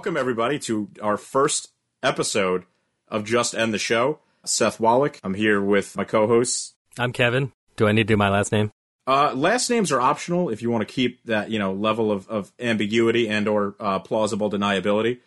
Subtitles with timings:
[0.00, 1.68] Welcome, everybody, to our first
[2.02, 2.64] episode
[3.06, 4.20] of Just End the Show.
[4.46, 5.20] Seth Wallach.
[5.22, 6.72] I'm here with my co hosts.
[6.98, 7.52] I'm Kevin.
[7.76, 8.70] Do I need to do my last name?
[9.06, 12.26] Uh, last names are optional if you want to keep that you know level of,
[12.30, 15.18] of ambiguity and or uh, plausible deniability.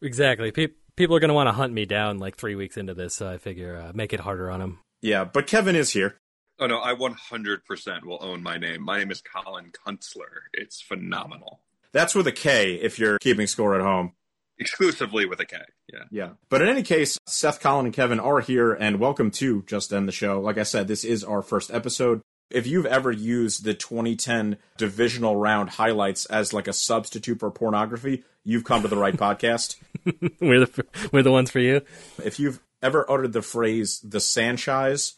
[0.00, 0.52] Exactly.
[0.52, 3.16] Pe- people are going to want to hunt me down like three weeks into this,
[3.16, 4.78] so I figure uh, make it harder on them.
[5.02, 6.18] Yeah, but Kevin is here.
[6.60, 8.84] Oh no, I 100% will own my name.
[8.84, 10.42] My name is Colin Kuntzler.
[10.52, 11.62] It's phenomenal.
[11.92, 14.12] That's with a K if you're keeping score at home.
[14.60, 15.56] Exclusively with a K.
[15.90, 16.04] Yeah.
[16.10, 16.28] Yeah.
[16.50, 20.06] But in any case, Seth, Colin, and Kevin are here, and welcome to Just End
[20.06, 20.38] the Show.
[20.38, 22.20] Like I said, this is our first episode.
[22.50, 28.22] If you've ever used the 2010 divisional round highlights as like a substitute for pornography,
[28.44, 29.76] you've come to the right podcast.
[30.40, 31.80] we're the we're the ones for you.
[32.22, 35.14] If you've ever uttered the phrase "the Sanchize"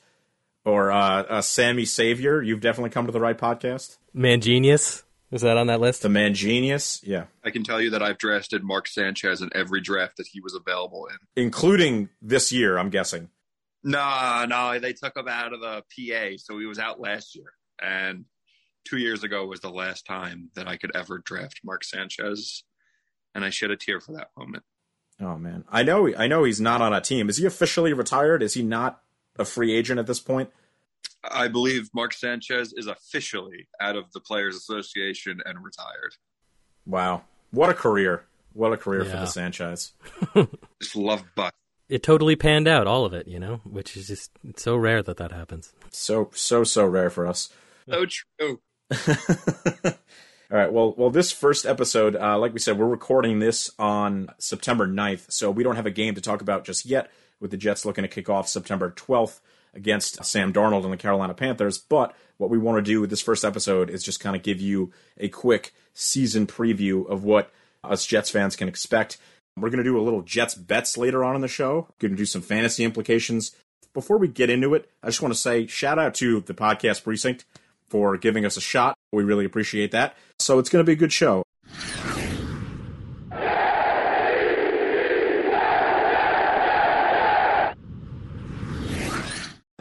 [0.65, 3.97] or uh, uh, "Sammy Savior," you've definitely come to the right podcast.
[4.15, 5.03] Mangenius.
[5.33, 6.02] Is that on that list?
[6.02, 10.19] The Mangenius, yeah, I can tell you that I've drafted Mark Sanchez in every draft
[10.19, 11.16] that he was available in.
[11.42, 12.77] including this year.
[12.78, 13.30] I'm guessing.
[13.83, 17.53] No, no, they took him out of the PA, so he was out last year.
[17.83, 18.27] And
[18.84, 22.62] two years ago was the last time that I could ever draft Mark Sanchez.
[23.34, 24.62] And I shed a tear for that moment.
[25.20, 26.14] Oh man, I know.
[26.14, 27.28] I know he's not on a team.
[27.28, 28.42] Is he officially retired?
[28.42, 29.00] Is he not
[29.38, 30.50] a free agent at this point?
[31.25, 36.14] I believe Mark Sanchez is officially out of the Players Association and retired.
[36.86, 38.25] Wow, what a career!
[38.55, 39.92] What a career for the Sanchize.
[40.83, 41.55] Just love Buck.
[41.89, 43.27] It totally panned out, all of it.
[43.27, 45.72] You know, which is just so rare that that happens.
[45.91, 47.50] So so so rare for us.
[47.88, 48.60] So true.
[50.53, 50.71] All right.
[50.71, 55.32] Well, well, this first episode, uh, like we said, we're recording this on September 9th,
[55.32, 57.10] so we don't have a game to talk about just yet.
[57.41, 59.41] With the Jets looking to kick off September 12th
[59.75, 63.22] against Sam Darnold and the Carolina Panthers, but what we want to do with this
[63.22, 67.50] first episode is just kind of give you a quick season preview of what
[67.84, 69.19] us Jets fans can expect.
[69.56, 71.88] We're going to do a little Jets bets later on in the show.
[71.99, 73.55] Going to do some fantasy implications.
[73.93, 77.04] Before we get into it, I just want to say shout out to the podcast
[77.04, 77.44] precinct
[77.89, 78.97] for giving us a shot.
[79.12, 80.16] We really appreciate that.
[80.39, 81.43] So it's going to be a good show.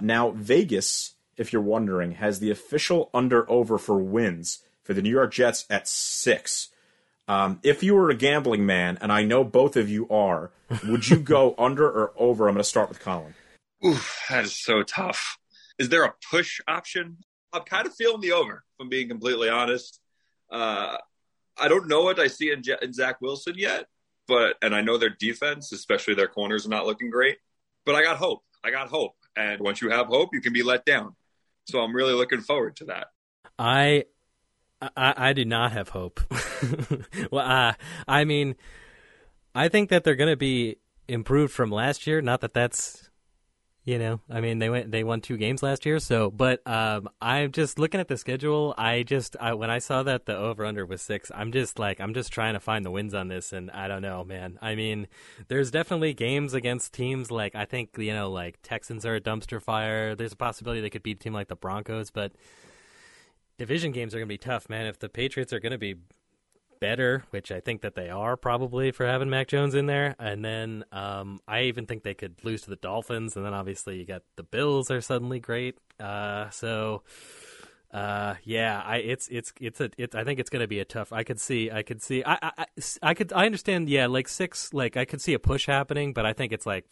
[0.01, 5.09] Now, Vegas, if you're wondering, has the official under over for wins for the New
[5.09, 6.69] York Jets at six.
[7.27, 10.51] Um, if you were a gambling man, and I know both of you are,
[10.85, 12.47] would you go under or over?
[12.47, 13.33] I'm going to start with Colin.
[13.85, 15.37] Oof, that is so tough.
[15.79, 17.17] Is there a push option?
[17.53, 19.99] I'm kind of feeling the over, if I'm being completely honest.
[20.51, 20.97] Uh,
[21.57, 23.85] I don't know what I see in, J- in Zach Wilson yet,
[24.27, 27.37] but and I know their defense, especially their corners, are not looking great.
[27.85, 28.43] But I got hope.
[28.63, 31.15] I got hope, and once you have hope, you can be let down.
[31.65, 33.07] So I'm really looking forward to that.
[33.57, 34.05] I
[34.81, 36.19] I, I do not have hope.
[37.31, 37.73] well, uh,
[38.07, 38.55] I mean,
[39.53, 40.77] I think that they're going to be
[41.07, 42.21] improved from last year.
[42.21, 43.10] Not that that's,
[43.83, 45.99] you know, I mean they went they won two games last year.
[45.99, 48.75] So, but um, I'm just looking at the schedule.
[48.77, 51.99] I just I, when I saw that the over under was six, I'm just like
[51.99, 54.59] I'm just trying to find the wins on this, and I don't know, man.
[54.61, 55.07] I mean,
[55.47, 59.61] there's definitely games against teams like I think you know like Texans are a dumpster
[59.61, 60.15] fire.
[60.15, 62.33] There's a possibility they could beat a team like the Broncos, but
[63.57, 64.85] division games are going to be tough, man.
[64.85, 65.95] If the Patriots are going to be
[66.81, 70.43] better, which I think that they are probably for having Mac Jones in there, and
[70.43, 74.05] then um, I even think they could lose to the Dolphins, and then obviously you
[74.05, 75.77] got the Bills are suddenly great.
[75.97, 77.03] Uh, so.
[77.93, 81.11] Uh yeah, I it's it's it's a it's I think it's gonna be a tough.
[81.11, 82.65] I could see I could see I, I
[83.03, 86.25] I could I understand yeah like six like I could see a push happening, but
[86.25, 86.85] I think it's like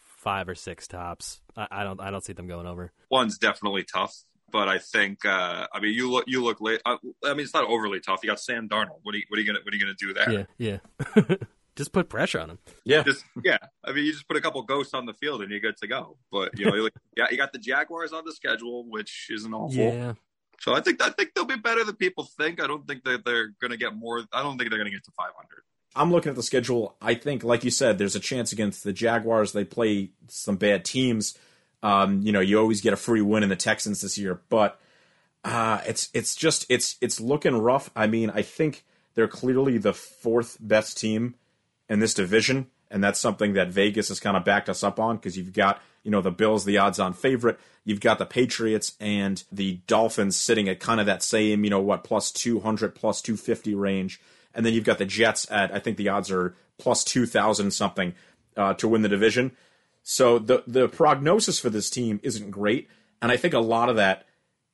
[0.00, 1.42] five or six tops.
[1.58, 2.90] I, I don't I don't see them going over.
[3.10, 4.14] One's definitely tough,
[4.50, 6.80] but I think uh, I mean you look you look late.
[6.84, 8.20] Uh, I mean it's not overly tough.
[8.22, 9.00] You got Sam Darnold.
[9.02, 10.46] What are you what are you gonna what are you gonna do there?
[10.58, 10.80] Yeah
[11.18, 11.36] yeah.
[11.76, 12.58] Just put pressure on him.
[12.84, 13.02] Yeah.
[13.02, 13.58] just yeah.
[13.84, 15.86] I mean, you just put a couple ghosts on the field and you're good to
[15.86, 16.16] go.
[16.32, 19.76] But you know, like, yeah, you got the Jaguars on the schedule, which isn't awful.
[19.76, 20.14] Yeah.
[20.58, 22.62] So I think I think they'll be better than people think.
[22.62, 24.24] I don't think that they're going to get more.
[24.32, 25.34] I don't think they're going to get to 500.
[25.94, 26.96] I'm looking at the schedule.
[27.00, 29.52] I think, like you said, there's a chance against the Jaguars.
[29.52, 31.36] They play some bad teams.
[31.86, 34.80] Um, you know, you always get a free win in the Texans this year, but
[35.44, 37.92] uh, it's it's just it's it's looking rough.
[37.94, 38.84] I mean, I think
[39.14, 41.36] they're clearly the fourth best team
[41.88, 45.14] in this division, and that's something that Vegas has kind of backed us up on
[45.14, 47.60] because you've got you know the Bills, the odds-on favorite.
[47.84, 51.80] You've got the Patriots and the Dolphins sitting at kind of that same you know
[51.80, 54.20] what plus two hundred, plus two fifty range,
[54.52, 57.70] and then you've got the Jets at I think the odds are plus two thousand
[57.70, 58.12] something
[58.56, 59.52] uh, to win the division.
[60.08, 62.88] So the the prognosis for this team isn't great,
[63.20, 64.24] and I think a lot of that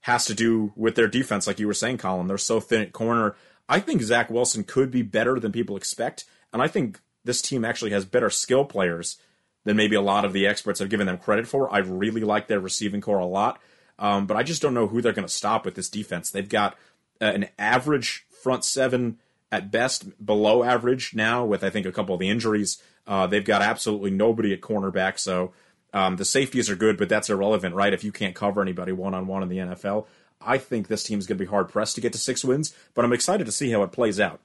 [0.00, 2.26] has to do with their defense, like you were saying, Colin.
[2.26, 3.34] They're so thin at corner.
[3.67, 7.64] I think Zach Wilson could be better than people expect, and I think this team
[7.64, 9.17] actually has better skill players
[9.64, 11.73] than maybe a lot of the experts have given them credit for.
[11.73, 13.58] I really like their receiving corps a lot,
[13.99, 16.31] um, but I just don't know who they're going to stop with this defense.
[16.31, 16.76] They've got
[17.23, 19.17] uh, an average front seven
[19.52, 22.82] at best, below average now, with I think a couple of the injuries.
[23.06, 25.52] Uh, they've got absolutely nobody at cornerback, so
[25.93, 27.93] um, the safeties are good, but that's irrelevant, right?
[27.93, 30.06] If you can't cover anybody one on one in the NFL,
[30.40, 32.75] I think this team's going to be hard pressed to get to six wins.
[32.94, 34.40] But I'm excited to see how it plays out.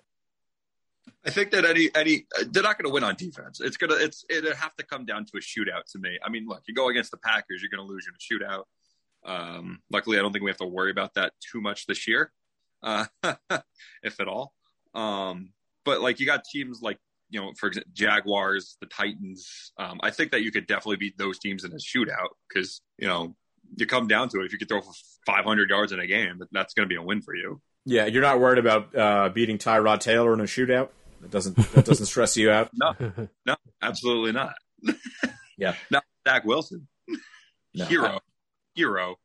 [1.26, 3.60] I think that any any they're not going to win on defense.
[3.62, 6.18] It's gonna it's it'll have to come down to a shootout to me.
[6.24, 8.64] I mean, look, you go against the Packers, you're going to lose in a shootout.
[9.26, 12.32] Um, luckily, I don't think we have to worry about that too much this year,
[12.84, 13.06] uh,
[14.04, 14.54] if at all.
[14.98, 15.52] Um,
[15.86, 16.98] but like you got teams like
[17.30, 19.72] you know, for example, Jaguars, the Titans.
[19.78, 23.08] Um, I think that you could definitely beat those teams in a shootout because you
[23.08, 23.36] know
[23.76, 24.46] you come down to it.
[24.46, 24.94] If you could throw for
[25.26, 27.62] 500 yards in a game, that's going to be a win for you.
[27.86, 30.90] Yeah, you're not worried about uh, beating Tyrod Taylor in a shootout.
[31.22, 32.70] That doesn't that doesn't stress you out.
[32.80, 32.94] No,
[33.46, 34.54] no, absolutely not.
[35.58, 36.88] Yeah, not Zach Wilson,
[37.74, 37.86] No.
[37.86, 38.20] hero,
[38.76, 39.16] hero.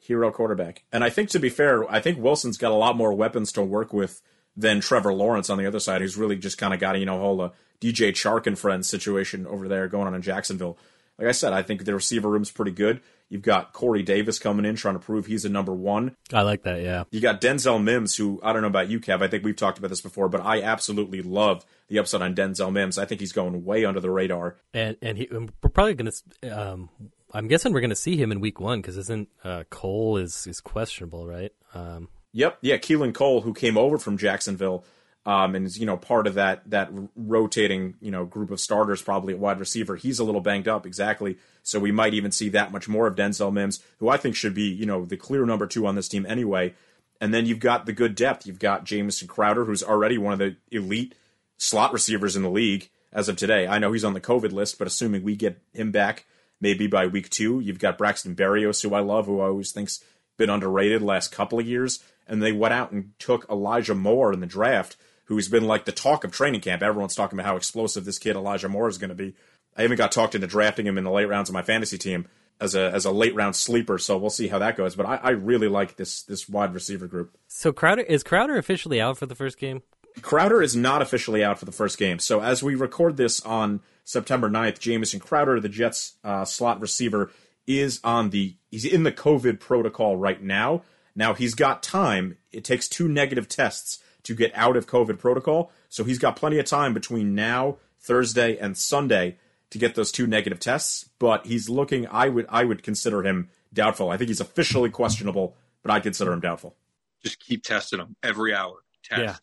[0.00, 0.84] hero quarterback.
[0.92, 3.62] And I think to be fair, I think Wilson's got a lot more weapons to
[3.62, 4.20] work with
[4.56, 7.06] than Trevor Lawrence on the other side, who's really just kind of got a you
[7.06, 7.50] know whole uh,
[7.80, 10.78] DJ Chark and friends situation over there going on in Jacksonville.
[11.18, 13.00] Like I said, I think the receiver room's pretty good.
[13.28, 16.16] You've got Corey Davis coming in trying to prove he's a number one.
[16.32, 16.82] I like that.
[16.82, 17.04] Yeah.
[17.10, 19.22] You got Denzel Mims, who I don't know about you, Kev.
[19.22, 22.72] I think we've talked about this before, but I absolutely love the upside on Denzel
[22.72, 22.98] Mims.
[22.98, 24.56] I think he's going way under the radar.
[24.74, 26.12] And and he, we're probably gonna.
[26.50, 26.90] Um,
[27.32, 30.60] I'm guessing we're gonna see him in week one because isn't uh, Cole is is
[30.60, 31.52] questionable, right?
[31.72, 34.84] Um, Yep, yeah, Keelan Cole, who came over from Jacksonville,
[35.24, 39.02] um, and is you know part of that that rotating you know group of starters
[39.02, 39.96] probably at wide receiver.
[39.96, 41.38] He's a little banged up, exactly.
[41.62, 44.54] So we might even see that much more of Denzel Mims, who I think should
[44.54, 46.74] be you know the clear number two on this team anyway.
[47.20, 48.46] And then you've got the good depth.
[48.46, 51.14] You've got Jamison Crowder, who's already one of the elite
[51.56, 53.68] slot receivers in the league as of today.
[53.68, 56.24] I know he's on the COVID list, but assuming we get him back
[56.60, 60.02] maybe by week two, you've got Braxton Berrios, who I love, who I always think's
[60.42, 62.00] been underrated last couple of years.
[62.26, 64.96] And they went out and took Elijah Moore in the draft,
[65.26, 66.82] who's been like the talk of training camp.
[66.82, 69.34] Everyone's talking about how explosive this kid Elijah Moore is going to be.
[69.76, 72.26] I even got talked into drafting him in the late rounds of my fantasy team
[72.60, 73.98] as a as a late round sleeper.
[73.98, 74.96] So we'll see how that goes.
[74.96, 77.36] But I, I really like this this wide receiver group.
[77.48, 79.82] so Crowder is Crowder officially out for the first game?
[80.20, 82.18] Crowder is not officially out for the first game.
[82.18, 87.30] So as we record this on September 9th, Jamison Crowder, the Jets uh, slot receiver,
[87.66, 90.82] is on the he's in the COVID protocol right now.
[91.14, 92.38] Now he's got time.
[92.50, 95.72] It takes two negative tests to get out of COVID protocol.
[95.88, 99.36] So he's got plenty of time between now, Thursday, and Sunday
[99.70, 101.08] to get those two negative tests.
[101.18, 104.10] But he's looking I would I would consider him doubtful.
[104.10, 106.76] I think he's officially questionable, but I consider him doubtful.
[107.22, 108.76] Just keep testing him every hour.
[109.04, 109.42] Test,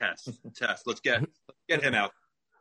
[0.00, 0.86] test, test.
[0.86, 2.12] Let's get let's get him out.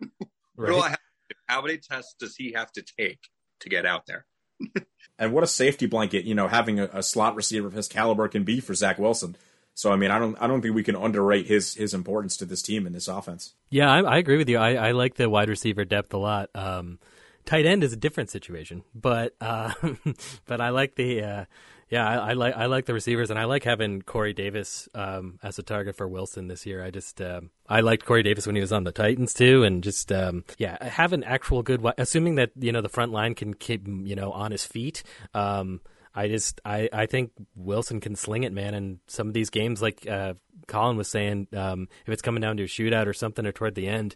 [0.55, 0.99] What do I have?
[1.45, 3.19] How many tests does he have to take
[3.59, 4.25] to get out there?
[5.19, 8.27] and what a safety blanket, you know, having a, a slot receiver of his caliber
[8.27, 9.35] can be for Zach Wilson.
[9.73, 12.45] So I mean, I don't I don't think we can underrate his his importance to
[12.45, 13.53] this team and this offense.
[13.69, 14.57] Yeah, I, I agree with you.
[14.57, 16.49] I, I like the wide receiver depth a lot.
[16.55, 16.97] Um,
[17.45, 19.73] tight end is a different situation, but uh,
[20.45, 21.45] but I like the uh,
[21.89, 25.39] yeah I, I like I like the receivers and I like having Corey Davis um,
[25.43, 26.83] as a target for Wilson this year.
[26.83, 29.83] I just um, I liked Corey Davis when he was on the Titans too, and
[29.83, 33.53] just um, yeah have an actual good assuming that you know the front line can
[33.53, 35.03] keep you know on his feet.
[35.33, 35.81] Um,
[36.17, 38.73] I just I, I think Wilson can sling it, man.
[38.73, 40.33] And some of these games, like uh,
[40.67, 43.75] Colin was saying, um, if it's coming down to a shootout or something, or toward
[43.75, 44.15] the end,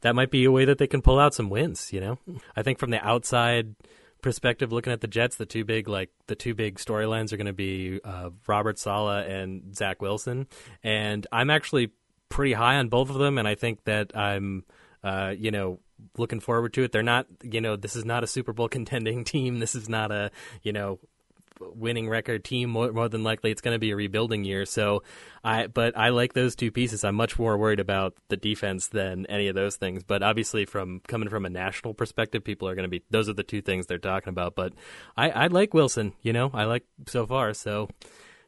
[0.00, 1.92] that might be a way that they can pull out some wins.
[1.92, 2.18] You know,
[2.56, 3.74] I think from the outside
[4.22, 7.46] perspective, looking at the Jets, the two big like the two big storylines are going
[7.46, 10.46] to be uh, Robert Saleh and Zach Wilson,
[10.82, 11.90] and I'm actually
[12.28, 14.64] pretty high on both of them, and I think that I'm,
[15.04, 15.80] uh, you know.
[16.18, 16.90] Looking forward to it.
[16.90, 19.60] They're not, you know, this is not a Super Bowl contending team.
[19.60, 20.32] This is not a,
[20.64, 20.98] you know,
[21.74, 25.02] winning record team more, more than likely it's going to be a rebuilding year so
[25.44, 29.26] i but i like those two pieces i'm much more worried about the defense than
[29.26, 32.84] any of those things but obviously from coming from a national perspective people are going
[32.84, 34.72] to be those are the two things they're talking about but
[35.16, 37.88] i i like wilson you know i like so far so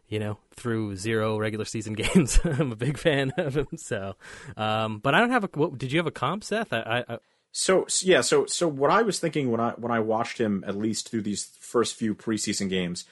[0.09, 2.39] you know, through zero regular season games.
[2.45, 3.67] I'm a big fan of him.
[3.77, 4.15] So,
[4.57, 5.49] um, but I don't have a.
[5.55, 6.73] What, did you have a comp, Seth?
[6.73, 7.19] I, I,
[7.57, 10.77] So yeah, so so what I was thinking when I when I watched him at
[10.77, 13.05] least through these first few preseason games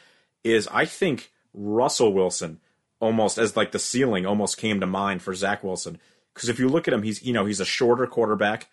[0.43, 2.59] is I think Russell Wilson
[2.99, 6.01] almost as like the ceiling almost came to mind for Zach Wilson
[6.35, 8.69] because if you look at him, he's you know he's a shorter quarterback.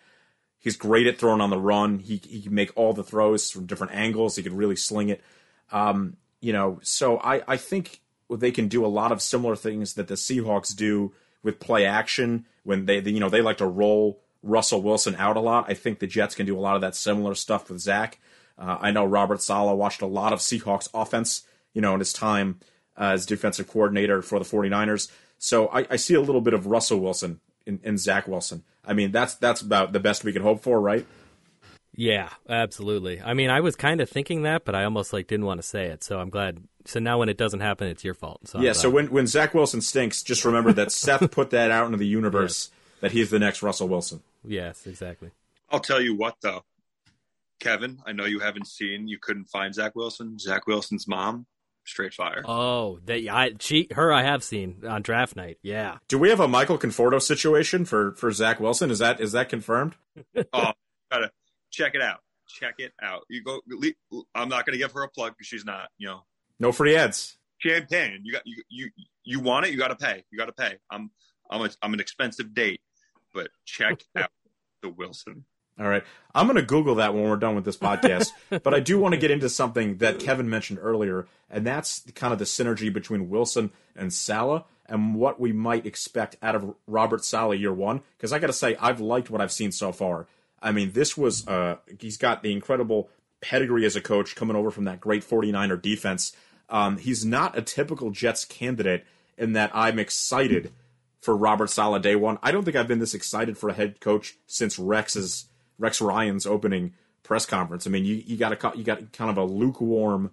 [0.58, 2.00] He's great at throwing on the run.
[2.00, 4.34] He he can make all the throws from different angles.
[4.34, 5.22] He could really sling it.
[5.70, 9.94] Um, you know, so I I think they can do a lot of similar things
[9.94, 11.12] that the Seahawks do
[11.44, 15.36] with play action when they, they you know they like to roll Russell Wilson out
[15.36, 15.66] a lot.
[15.68, 18.18] I think the Jets can do a lot of that similar stuff with Zach.
[18.58, 22.12] Uh, I know Robert Saleh watched a lot of Seahawks offense, you know, in his
[22.12, 22.60] time
[22.96, 25.10] as defensive coordinator for the 49ers.
[25.38, 28.62] So I, I see a little bit of Russell Wilson in, in Zach Wilson.
[28.84, 31.06] I mean, that's that's about the best we could hope for, right?
[31.94, 33.20] yeah, absolutely.
[33.20, 35.66] I mean, I was kind of thinking that, but I almost like didn't want to
[35.66, 36.02] say it.
[36.02, 36.62] So I'm glad.
[36.86, 38.48] So now when it doesn't happen, it's your fault.
[38.48, 38.72] So yeah.
[38.72, 42.06] So when when Zach Wilson stinks, just remember that Seth put that out into the
[42.06, 42.70] universe
[43.00, 44.22] that he's the next Russell Wilson.
[44.44, 45.30] Yes, exactly.
[45.70, 46.64] I'll tell you what, though,
[47.60, 47.98] Kevin.
[48.06, 49.06] I know you haven't seen.
[49.08, 50.38] You couldn't find Zach Wilson.
[50.38, 51.46] Zach Wilson's mom,
[51.84, 52.42] straight fire.
[52.44, 55.58] Oh, they, I, she, her, I have seen on draft night.
[55.62, 55.98] Yeah.
[56.08, 58.90] Do we have a Michael Conforto situation for for Zach Wilson?
[58.90, 59.94] Is that is that confirmed?
[60.52, 60.72] oh,
[61.10, 61.30] gotta
[61.70, 62.20] check it out.
[62.48, 63.22] Check it out.
[63.28, 63.60] You go.
[64.34, 65.88] I'm not going to give her a plug because she's not.
[65.98, 66.20] You know,
[66.58, 67.36] No free ads.
[67.58, 68.22] champagne.
[68.24, 68.90] You got you you
[69.22, 69.72] you want it.
[69.72, 70.24] You got to pay.
[70.32, 70.78] You got to pay.
[70.90, 71.12] I'm
[71.48, 72.80] I'm a, I'm an expensive date,
[73.32, 74.30] but check out
[74.82, 75.44] the Wilson.
[75.78, 76.04] All right.
[76.34, 78.28] I'm going to Google that when we're done with this podcast.
[78.62, 82.32] but I do want to get into something that Kevin mentioned earlier, and that's kind
[82.32, 87.24] of the synergy between Wilson and Saleh and what we might expect out of Robert
[87.24, 88.02] Saleh year one.
[88.16, 90.26] Because I got to say, I've liked what I've seen so far.
[90.62, 93.08] I mean, this was, uh, he's got the incredible
[93.40, 96.36] pedigree as a coach coming over from that great 49er defense.
[96.68, 99.06] Um, he's not a typical Jets candidate
[99.38, 100.72] in that I'm excited
[101.20, 102.38] for Robert Saleh day one.
[102.42, 105.46] I don't think I've been this excited for a head coach since Rex's
[105.78, 107.86] Rex Ryan's opening press conference.
[107.86, 110.30] I mean, you you got a you got kind of a lukewarm,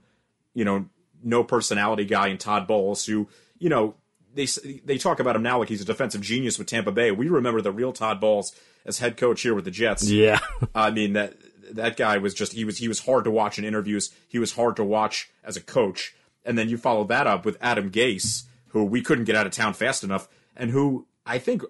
[0.53, 0.85] you know,
[1.23, 3.27] no personality guy in Todd Bowles who
[3.59, 3.95] you know
[4.33, 4.45] they
[4.85, 7.11] they talk about him now like he's a defensive genius with Tampa Bay.
[7.11, 8.53] We remember the real Todd Bowles
[8.85, 10.09] as head coach here with the Jets.
[10.09, 10.39] Yeah.
[10.75, 11.35] I mean that
[11.71, 14.13] that guy was just he was he was hard to watch in interviews.
[14.27, 16.13] He was hard to watch as a coach.
[16.45, 19.51] And then you follow that up with Adam Gase, who we couldn't get out of
[19.51, 21.61] town fast enough, and who I think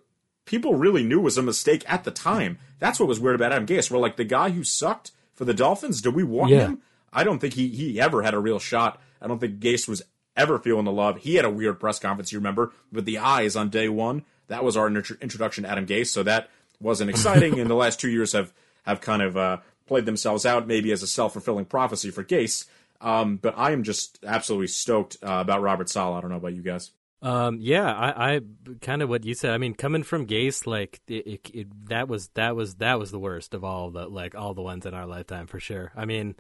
[0.45, 2.57] people really knew was a mistake at the time.
[2.79, 3.91] That's what was weird about Adam Gase.
[3.91, 6.01] We're like the guy who sucked for the Dolphins.
[6.01, 6.59] Do we want Yeah.
[6.67, 6.81] him?
[7.13, 8.99] I don't think he he ever had a real shot.
[9.21, 10.01] I don't think Gase was
[10.35, 11.17] ever feeling the love.
[11.17, 14.23] He had a weird press conference, you remember, with the eyes on day one.
[14.47, 16.07] That was our intro- introduction to Adam Gase.
[16.07, 17.59] So that wasn't exciting.
[17.59, 18.53] and the last two years have
[18.83, 22.65] have kind of uh, played themselves out, maybe as a self fulfilling prophecy for Gase.
[23.01, 26.17] Um, but I am just absolutely stoked uh, about Robert Saleh.
[26.17, 26.91] I don't know about you guys.
[27.21, 28.41] Um, yeah, I, I
[28.81, 29.51] kind of what you said.
[29.51, 33.11] I mean, coming from Gase, like it, it, it, that was that was that was
[33.11, 35.91] the worst of all the like all the ones in our lifetime for sure.
[35.95, 36.35] I mean,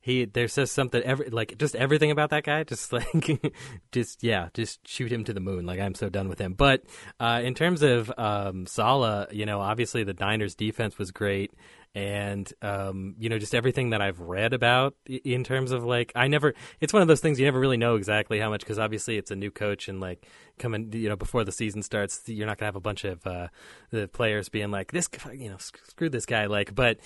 [0.00, 2.62] he there's just something every like just everything about that guy.
[2.70, 3.54] Just like
[3.90, 5.66] just yeah, just shoot him to the moon.
[5.66, 6.54] Like I'm so done with him.
[6.54, 6.84] But
[7.18, 11.52] uh, in terms of um, Saleh, you know, obviously the Niners defense was great
[11.94, 16.28] and um, you know just everything that I've read about in terms of like I
[16.28, 19.16] never it's one of those things you never really know exactly how much because obviously
[19.16, 20.26] it's a new coach and like
[20.58, 23.48] coming you know before the season starts you're not gonna have a bunch of uh,
[23.90, 26.98] the players being like this you know screw this guy like but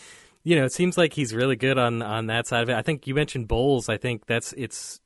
[0.45, 2.75] you know it seems like he's really good on on that side of it.
[2.75, 3.89] I think you mentioned Bowles.
[3.89, 5.01] I think that's it's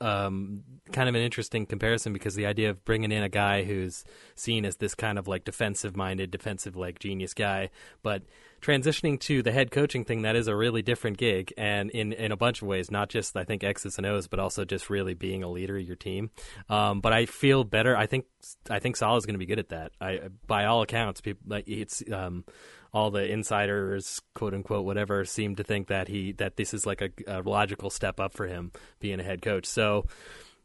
[0.00, 4.04] um, kind of an interesting comparison because the idea of bringing in a guy who's
[4.34, 7.70] seen as this kind of like defensive minded, defensive like genius guy,
[8.02, 8.22] but
[8.60, 12.32] transitioning to the head coaching thing, that is a really different gig, and in in
[12.32, 15.14] a bunch of ways, not just I think X's and O's, but also just really
[15.14, 16.30] being a leader of your team.
[16.68, 17.96] Um, but I feel better.
[17.96, 18.26] I think
[18.70, 19.92] I think Saleh's going to be good at that.
[20.00, 22.02] I by all accounts, people it's.
[22.12, 22.44] Um,
[22.92, 27.02] all the insiders, quote unquote, whatever, seem to think that he that this is like
[27.02, 29.66] a, a logical step up for him being a head coach.
[29.66, 30.06] So,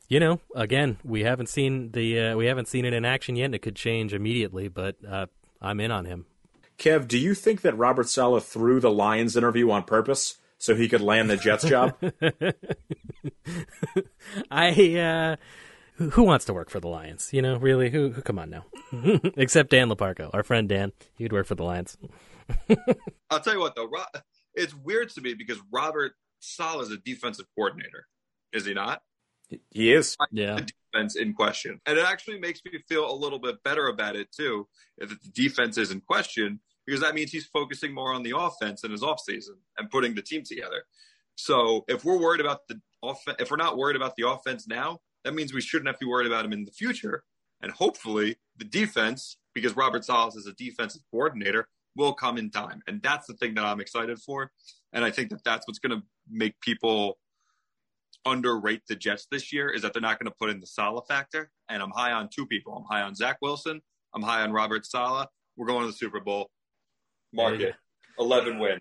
[0.07, 3.45] you know, again, we haven't seen the uh, we haven't seen it in action yet,
[3.45, 4.67] and it could change immediately.
[4.67, 5.27] But uh,
[5.61, 6.25] I'm in on him.
[6.83, 10.89] Kev, do you think that Robert Saleh threw the Lions interview on purpose so he
[10.89, 11.95] could land the Jets job?
[14.51, 15.37] I uh,
[15.93, 17.29] who, who wants to work for the Lions?
[17.31, 17.89] You know, really?
[17.89, 18.09] Who?
[18.09, 18.65] who come on now,
[19.37, 20.91] except Dan Laparco, our friend Dan.
[21.15, 21.95] He'd work for the Lions.
[23.29, 24.21] I'll tell you what though, Ro-
[24.53, 26.11] it's weird to me because Robert
[26.41, 28.07] Saleh is a defensive coordinator,
[28.51, 29.01] is he not?
[29.71, 30.17] he is.
[30.31, 30.55] Yeah.
[30.55, 34.17] The defense in question, and it actually makes me feel a little bit better about
[34.17, 34.67] it too.
[34.97, 38.83] If the defense is in question, because that means he's focusing more on the offense
[38.83, 40.83] in his offseason and putting the team together.
[41.35, 44.99] So if we're worried about the off, if we're not worried about the offense now,
[45.23, 47.23] That means we shouldn't have to be worried about him in the future.
[47.61, 52.81] And hopefully, the defense, because Robert Saleh's is a defensive coordinator, will come in time.
[52.87, 54.51] And that's the thing that I'm excited for.
[54.91, 57.19] And I think that that's what's going to make people
[58.25, 61.05] underrate the Jets this year is that they're not going to put in the Saleh
[61.07, 61.51] factor.
[61.69, 62.75] And I'm high on two people.
[62.75, 63.81] I'm high on Zach Wilson.
[64.13, 65.27] I'm high on Robert Saleh.
[65.55, 66.49] We're going to the Super Bowl.
[67.33, 67.67] Mark Yeah.
[67.67, 67.75] it.
[68.19, 68.79] 11 win.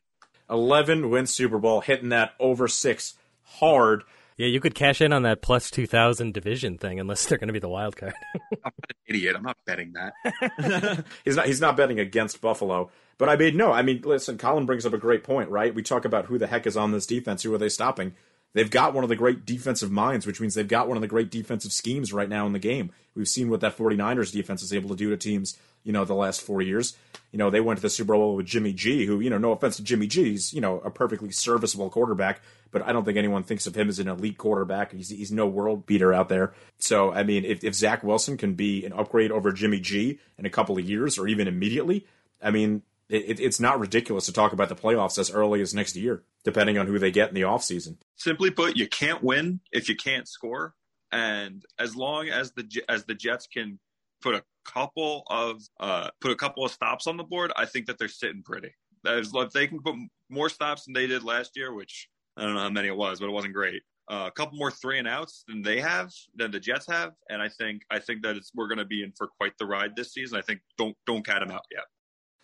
[0.51, 4.05] 11 win Super Bowl, hitting that over six hard.
[4.37, 7.53] Yeah, you could cash in on that plus 2000 division thing unless they're going to
[7.53, 8.13] be the wild card.
[8.35, 9.37] I'm not an idiot.
[9.37, 11.05] I'm not betting that.
[11.25, 12.91] he's not he's not betting against Buffalo.
[13.19, 15.75] But I mean, no, I mean, listen, Colin brings up a great point, right?
[15.75, 18.15] We talk about who the heck is on this defense, who are they stopping?
[18.55, 21.09] They've got one of the great defensive minds, which means they've got one of the
[21.09, 22.91] great defensive schemes right now in the game.
[23.15, 26.15] We've seen what that 49ers defense is able to do to teams, you know, the
[26.15, 26.97] last four years.
[27.31, 29.53] You know, they went to the Super Bowl with Jimmy G, who, you know, no
[29.53, 33.17] offense to Jimmy G, he's, you know, a perfectly serviceable quarterback, but I don't think
[33.17, 34.93] anyone thinks of him as an elite quarterback.
[34.93, 36.53] He's, he's no world beater out there.
[36.79, 40.45] So, I mean, if, if Zach Wilson can be an upgrade over Jimmy G in
[40.45, 42.07] a couple of years or even immediately,
[42.43, 45.97] I mean, it, it's not ridiculous to talk about the playoffs as early as next
[45.97, 47.97] year, depending on who they get in the offseason.
[48.17, 50.75] Simply put, you can't win if you can't score.
[51.11, 53.79] And as long as the as the Jets can
[54.23, 57.87] put a couple of uh, put a couple of stops on the board, I think
[57.87, 58.75] that they're sitting pretty.
[59.05, 59.97] That is, if they can put
[60.31, 63.21] more stops than they did last year, which I don't know how many it was,
[63.21, 63.83] but it wasn't great.
[64.09, 67.43] Uh, a couple more three and outs than they have, than the Jets have, and
[67.43, 69.97] I think I think that it's we're going to be in for quite the ride
[69.97, 70.39] this season.
[70.39, 71.85] I think don't don't cat them out yet.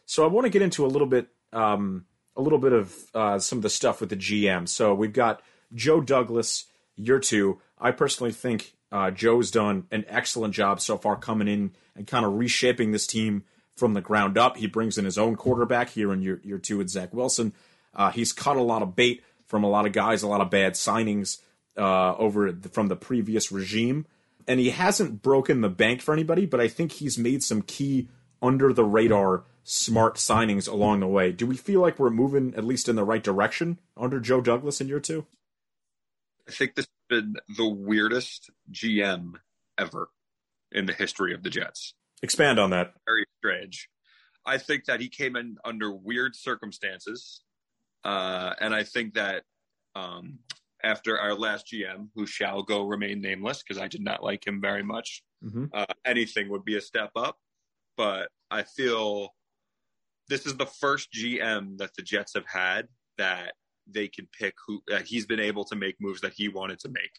[0.09, 3.39] So I want to get into a little bit, um, a little bit of uh,
[3.39, 4.67] some of the stuff with the GM.
[4.67, 5.43] So we've got
[5.75, 6.65] Joe Douglas,
[6.97, 7.61] year two.
[7.79, 12.25] I personally think uh, Joe's done an excellent job so far, coming in and kind
[12.25, 13.45] of reshaping this team
[13.77, 14.57] from the ground up.
[14.57, 17.53] He brings in his own quarterback here in year, year two with Zach Wilson.
[17.95, 20.49] Uh, he's cut a lot of bait from a lot of guys, a lot of
[20.49, 21.37] bad signings
[21.77, 24.07] uh, over the, from the previous regime,
[24.47, 26.47] and he hasn't broken the bank for anybody.
[26.47, 28.09] But I think he's made some key
[28.41, 31.31] under the radar smart signings along the way.
[31.31, 34.81] Do we feel like we're moving at least in the right direction under Joe Douglas
[34.81, 35.27] in year two?
[36.49, 39.35] I think this has been the weirdest GM
[39.77, 40.09] ever
[40.73, 41.93] in the history of the Jets.
[42.23, 42.95] Expand on that.
[43.07, 43.91] Very strange.
[44.47, 47.43] I think that he came in under weird circumstances.
[48.03, 49.43] Uh, and I think that
[49.95, 50.39] um,
[50.83, 54.61] after our last GM, who shall go remain nameless because I did not like him
[54.61, 55.67] very much, Mm-hmm.
[55.73, 57.39] uh, anything would be a step up.
[57.97, 59.29] But I feel
[60.29, 63.55] this is the first GM that the Jets have had that
[63.91, 66.89] they can pick who that he's been able to make moves that he wanted to
[66.89, 67.13] make,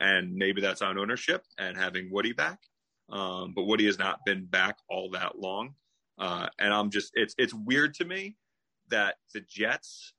[0.00, 2.58] and maybe that's on ownership and having Woody back.
[3.10, 5.74] Um, but Woody has not been back all that long,
[6.18, 8.36] uh, and I'm just it's it's weird to me
[8.90, 10.14] that the Jets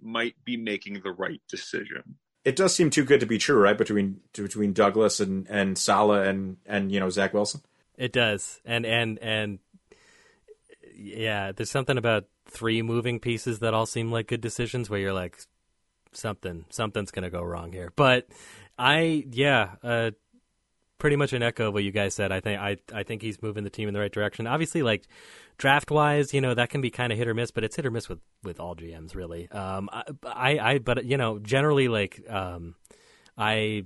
[0.00, 2.16] might be making the right decision.
[2.44, 3.76] It does seem too good to be true, right?
[3.76, 7.62] Between between Douglas and and Saleh and and you know Zach Wilson.
[7.96, 9.58] It does, and and and
[10.96, 14.88] yeah, there's something about three moving pieces that all seem like good decisions.
[14.88, 15.38] Where you're like,
[16.12, 17.92] something, something's gonna go wrong here.
[17.96, 18.28] But
[18.78, 20.10] I, yeah, uh,
[20.98, 22.32] pretty much an echo of what you guys said.
[22.32, 24.46] I think I I think he's moving the team in the right direction.
[24.46, 25.06] Obviously, like
[25.58, 27.86] draft wise, you know that can be kind of hit or miss, but it's hit
[27.86, 29.50] or miss with with all GMs really.
[29.50, 32.74] Um, I I, I but you know generally like um,
[33.36, 33.84] I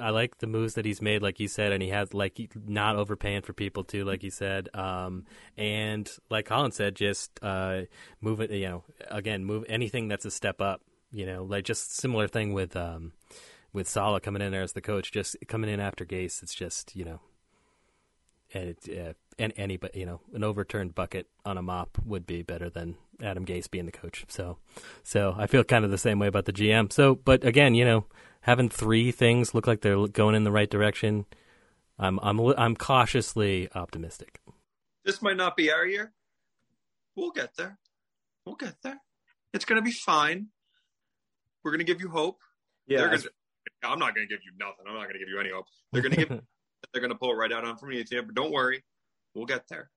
[0.00, 2.96] I like the moves that he's made, like you said, and he has like not
[2.96, 5.24] overpaying for people too, like you said, um,
[5.56, 7.82] and like Colin said, just uh,
[8.20, 8.50] move it.
[8.50, 10.82] You know, again, move anything that's a step up.
[11.10, 13.12] You know, like just similar thing with um,
[13.72, 16.42] with Saleh coming in there as the coach, just coming in after Gase.
[16.42, 17.20] It's just you know,
[18.52, 22.26] and it, uh, and any but you know, an overturned bucket on a mop would
[22.26, 24.24] be better than Adam Gase being the coach.
[24.28, 24.58] So,
[25.02, 26.92] so I feel kind of the same way about the GM.
[26.92, 28.06] So, but again, you know,
[28.46, 31.26] having three things look like they're going in the right direction,
[31.98, 34.40] I'm I'm I'm cautiously optimistic.
[35.04, 36.12] This might not be our year.
[37.16, 37.78] We'll get there.
[38.44, 39.00] We'll get there.
[39.52, 40.48] It's going to be fine.
[41.62, 42.40] We're going to give you hope.
[42.88, 43.22] They're gonna,
[43.82, 44.84] I'm not going to give you nothing.
[44.86, 45.66] I'm not going to give you any hope.
[45.92, 46.28] They're going to give.
[46.92, 48.84] they're going to pull it right out on from you, but don't worry,
[49.34, 49.90] we'll get there.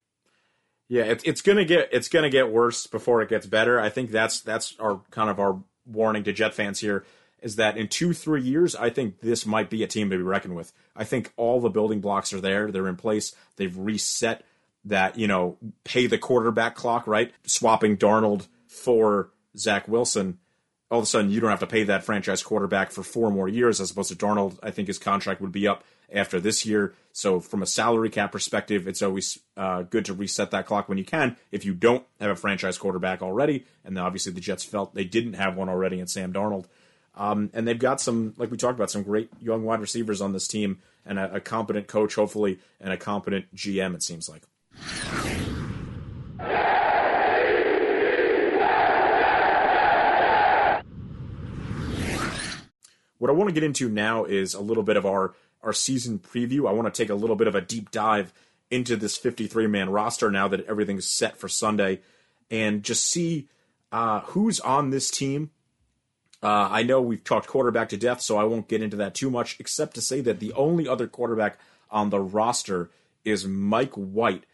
[0.88, 3.80] Yeah, it's it's gonna get it's gonna get worse before it gets better.
[3.80, 7.06] I think that's that's our kind of our warning to Jet fans here
[7.42, 10.24] is that in two three years, I think this might be a team to be
[10.24, 10.72] reckoned with.
[10.96, 13.36] I think all the building blocks are there; they're in place.
[13.56, 14.44] They've reset
[14.86, 20.40] that you know pay the quarterback clock right, swapping Darnold for Zach Wilson.
[20.92, 23.48] All of a sudden, you don't have to pay that franchise quarterback for four more
[23.48, 24.58] years, as opposed to Darnold.
[24.64, 26.94] I think his contract would be up after this year.
[27.12, 30.98] So, from a salary cap perspective, it's always uh, good to reset that clock when
[30.98, 31.38] you can.
[31.52, 35.34] If you don't have a franchise quarterback already, and obviously the Jets felt they didn't
[35.34, 36.66] have one already in Sam Darnold,
[37.20, 40.32] Um, and they've got some, like we talked about, some great young wide receivers on
[40.32, 43.94] this team, and a, a competent coach, hopefully, and a competent GM.
[43.94, 44.44] It seems like.
[53.18, 56.20] What I want to get into now is a little bit of our our season
[56.20, 56.70] preview.
[56.70, 58.32] I want to take a little bit of a deep dive
[58.72, 62.00] into this 53 man roster now that everything's set for Sunday,
[62.50, 63.50] and just see
[63.92, 65.52] uh, who's on this team.
[66.42, 69.30] Uh, I know we've talked quarterback to death, so I won't get into that too
[69.30, 71.58] much, except to say that the only other quarterback
[71.92, 72.90] on the roster
[73.26, 74.46] is Mike White,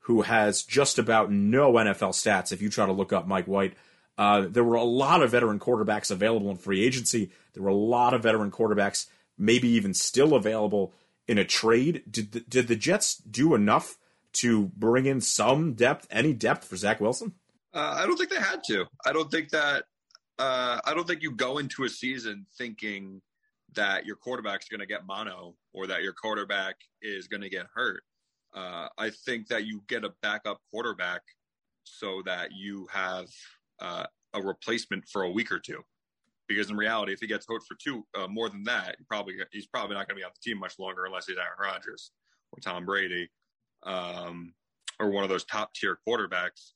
[0.00, 2.52] who has just about no NFL stats.
[2.52, 3.74] If you try to look up Mike White,
[4.18, 7.30] uh, there were a lot of veteran quarterbacks available in free agency.
[7.54, 9.06] There were a lot of veteran quarterbacks,
[9.38, 10.92] maybe even still available
[11.26, 12.02] in a trade.
[12.10, 13.96] Did the, did the Jets do enough
[14.34, 17.32] to bring in some depth, any depth for Zach Wilson?
[17.72, 18.84] Uh, I don't think they had to.
[19.04, 19.84] I don't think that.
[20.38, 23.22] Uh, I don't think you go into a season thinking
[23.74, 27.66] that your quarterback's going to get mono or that your quarterback is going to get
[27.74, 28.02] hurt.
[28.54, 31.22] Uh, I think that you get a backup quarterback
[31.84, 33.26] so that you have
[33.80, 35.82] uh, a replacement for a week or two.
[36.46, 39.66] Because in reality, if he gets hurt for two uh, more than that, probably he's
[39.66, 42.10] probably not going to be on the team much longer unless he's Aaron Rodgers
[42.52, 43.30] or Tom Brady
[43.84, 44.52] um,
[45.00, 46.72] or one of those top tier quarterbacks.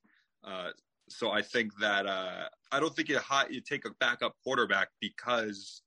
[1.11, 4.89] So I think that uh, I don't think you, hot, you take a backup quarterback
[5.01, 5.83] because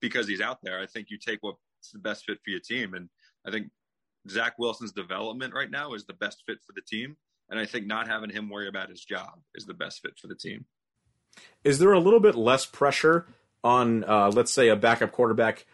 [0.00, 0.80] because he's out there.
[0.80, 1.58] I think you take what's
[1.92, 3.08] the best fit for your team, and
[3.46, 3.68] I think
[4.28, 7.16] Zach Wilson's development right now is the best fit for the team.
[7.50, 10.28] And I think not having him worry about his job is the best fit for
[10.28, 10.64] the team.
[11.62, 13.26] Is there a little bit less pressure
[13.62, 15.66] on, uh, let's say, a backup quarterback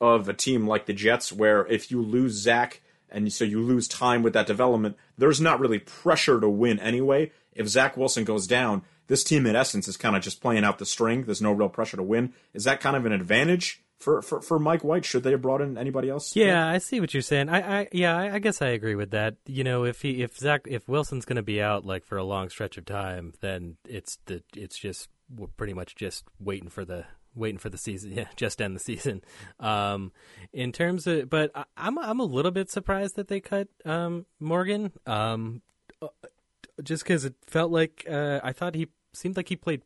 [0.00, 3.88] of a team like the Jets, where if you lose Zach and so you lose
[3.88, 7.32] time with that development, there's not really pressure to win anyway.
[7.58, 10.78] If Zach Wilson goes down, this team in essence is kind of just playing out
[10.78, 11.24] the string.
[11.24, 12.32] There's no real pressure to win.
[12.54, 15.04] Is that kind of an advantage for, for, for Mike White?
[15.04, 16.36] Should they have brought in anybody else?
[16.36, 17.48] Yeah, I see what you're saying.
[17.48, 19.34] I, I yeah, I, guess I agree with that.
[19.46, 22.24] You know, if he if Zach if Wilson's going to be out like for a
[22.24, 26.84] long stretch of time, then it's the it's just we're pretty much just waiting for
[26.84, 28.12] the waiting for the season.
[28.18, 29.22] Yeah, just end the season.
[29.58, 30.12] Um,
[30.52, 34.26] in terms of, but I, I'm I'm a little bit surprised that they cut um
[34.38, 34.92] Morgan.
[35.06, 35.62] Um,
[36.00, 36.08] uh,
[36.82, 39.82] just because it felt like uh, I thought he seemed like he played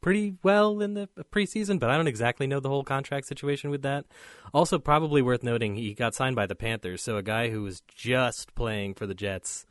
[0.00, 3.82] pretty well in the preseason, but I don't exactly know the whole contract situation with
[3.82, 4.06] that.
[4.52, 7.82] Also, probably worth noting, he got signed by the Panthers, so a guy who was
[7.94, 9.66] just playing for the Jets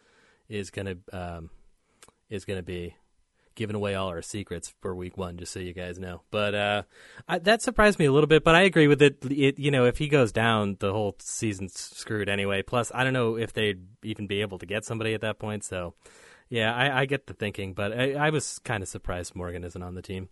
[0.47, 1.49] is gonna um,
[2.29, 2.95] is gonna be
[3.55, 6.21] giving away all our secrets for Week One, just so you guys know.
[6.31, 6.83] But uh,
[7.27, 9.17] I, that surprised me a little bit, but I agree with it.
[9.29, 9.59] it.
[9.59, 12.61] You know, if he goes down, the whole season's screwed anyway.
[12.61, 15.63] Plus, I don't know if they'd even be able to get somebody at that point,
[15.63, 15.93] so.
[16.49, 19.81] Yeah, I, I get the thinking, but I, I was kind of surprised Morgan isn't
[19.81, 20.29] on the team.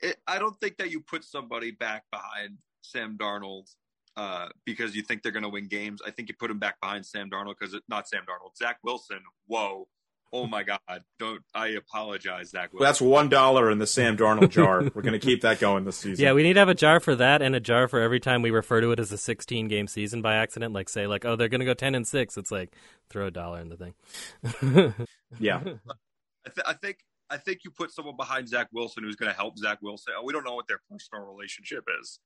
[0.00, 3.74] It, I don't think that you put somebody back behind Sam Darnold
[4.16, 6.00] uh, because you think they're going to win games.
[6.04, 9.20] I think you put him back behind Sam Darnold because not Sam Darnold, Zach Wilson.
[9.46, 9.86] Whoa.
[10.34, 10.80] Oh my God!
[11.18, 12.72] Don't I apologize, Zach?
[12.72, 12.78] Wilson.
[12.80, 14.82] Well, that's one dollar in the Sam Darnold jar.
[14.94, 16.24] We're going to keep that going this season.
[16.24, 18.40] Yeah, we need to have a jar for that and a jar for every time
[18.40, 20.72] we refer to it as a 16 game season by accident.
[20.72, 22.38] Like say, like, oh, they're going to go 10 and six.
[22.38, 22.74] It's like
[23.10, 23.94] throw a dollar in the thing.
[25.38, 25.58] yeah.
[25.58, 29.36] I, th- I think I think you put someone behind Zach Wilson who's going to
[29.36, 30.14] help Zach Wilson.
[30.24, 32.20] We don't know what their personal relationship is.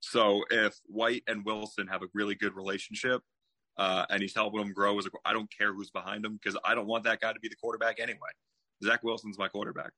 [0.00, 3.22] So if White and Wilson have a really good relationship,
[3.76, 6.58] uh, and he's helping him grow as a, I don't care who's behind him because
[6.64, 8.18] I don't want that guy to be the quarterback anyway.
[8.82, 9.90] Zach Wilson's my quarterback.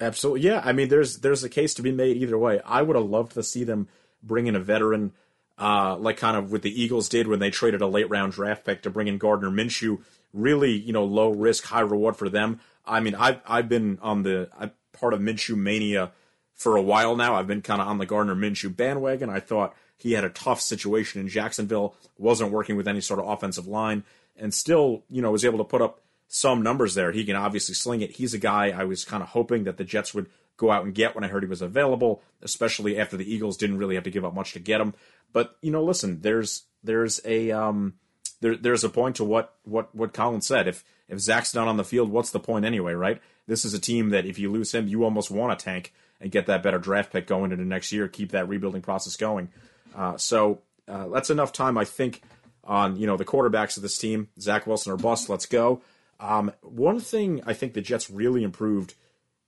[0.00, 0.60] Absolutely, yeah.
[0.64, 2.60] I mean, there's there's a case to be made either way.
[2.64, 3.88] I would have loved to see them
[4.22, 5.12] bring in a veteran,
[5.56, 8.64] uh, like kind of what the Eagles did when they traded a late round draft
[8.64, 10.02] pick to bring in Gardner Minshew.
[10.32, 12.60] Really, you know, low risk, high reward for them.
[12.84, 16.10] I mean, I've I've been on the I'm part of Minshew mania
[16.54, 17.36] for a while now.
[17.36, 19.30] I've been kind of on the Gardner Minshew bandwagon.
[19.30, 23.28] I thought he had a tough situation in Jacksonville, wasn't working with any sort of
[23.28, 24.04] offensive line,
[24.36, 27.12] and still, you know, was able to put up some numbers there.
[27.12, 28.12] He can obviously sling it.
[28.12, 30.94] He's a guy I was kind of hoping that the Jets would go out and
[30.94, 34.10] get when I heard he was available, especially after the Eagles didn't really have to
[34.10, 34.94] give up much to get him.
[35.32, 37.94] But you know, listen, there's there's a um,
[38.40, 40.68] there, there's a point to what what what Colin said.
[40.68, 43.20] If if Zach's not on the field, what's the point anyway, right?
[43.46, 46.30] This is a team that if you lose him, you almost want to tank and
[46.30, 49.50] get that better draft pick going into next year, keep that rebuilding process going.
[49.94, 52.22] Uh, so uh, that's enough time, I think,
[52.64, 54.28] on you know the quarterbacks of this team.
[54.40, 55.28] Zach Wilson or bust.
[55.28, 55.82] Let's go.
[56.20, 58.94] Um, one thing I think the Jets really improved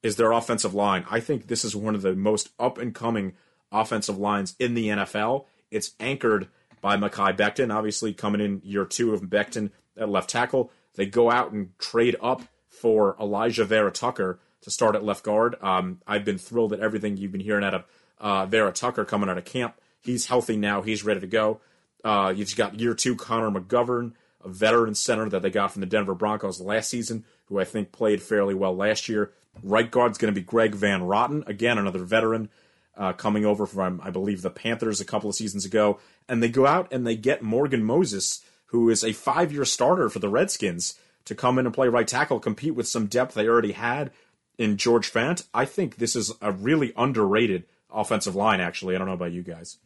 [0.02, 1.04] is their offensive line.
[1.10, 3.34] I think this is one of the most up and coming
[3.72, 5.46] offensive lines in the NFL.
[5.70, 6.48] It's anchored
[6.80, 10.70] by Mekhi Becton, obviously coming in year two of Becton at left tackle.
[10.94, 15.54] They go out and trade up for Alijah Vera Tucker, to start at left guard.
[15.62, 17.84] Um, I've been thrilled at everything you've been hearing out of
[18.18, 19.76] uh, Vera Tucker coming out of camp.
[20.02, 20.82] He's healthy now.
[20.82, 21.60] He's ready to go.
[22.04, 24.12] Uh, you've got year two Connor McGovern,
[24.44, 27.90] a veteran center that they got from the Denver Broncos last season, who I think
[27.90, 29.32] played fairly well last year.
[29.62, 32.50] Right guard's going to be Greg Van Roten, again another veteran
[32.96, 36.48] uh, coming over from I believe the Panthers a couple of seasons ago, and they
[36.48, 40.94] go out and they get Morgan Moses, who is a five-year starter for the Redskins,
[41.24, 44.12] to come in and play right tackle, compete with some depth they already had
[44.58, 45.44] in George Fant.
[45.52, 48.60] I think this is a really underrated offensive line.
[48.60, 49.78] Actually, I don't know about you guys.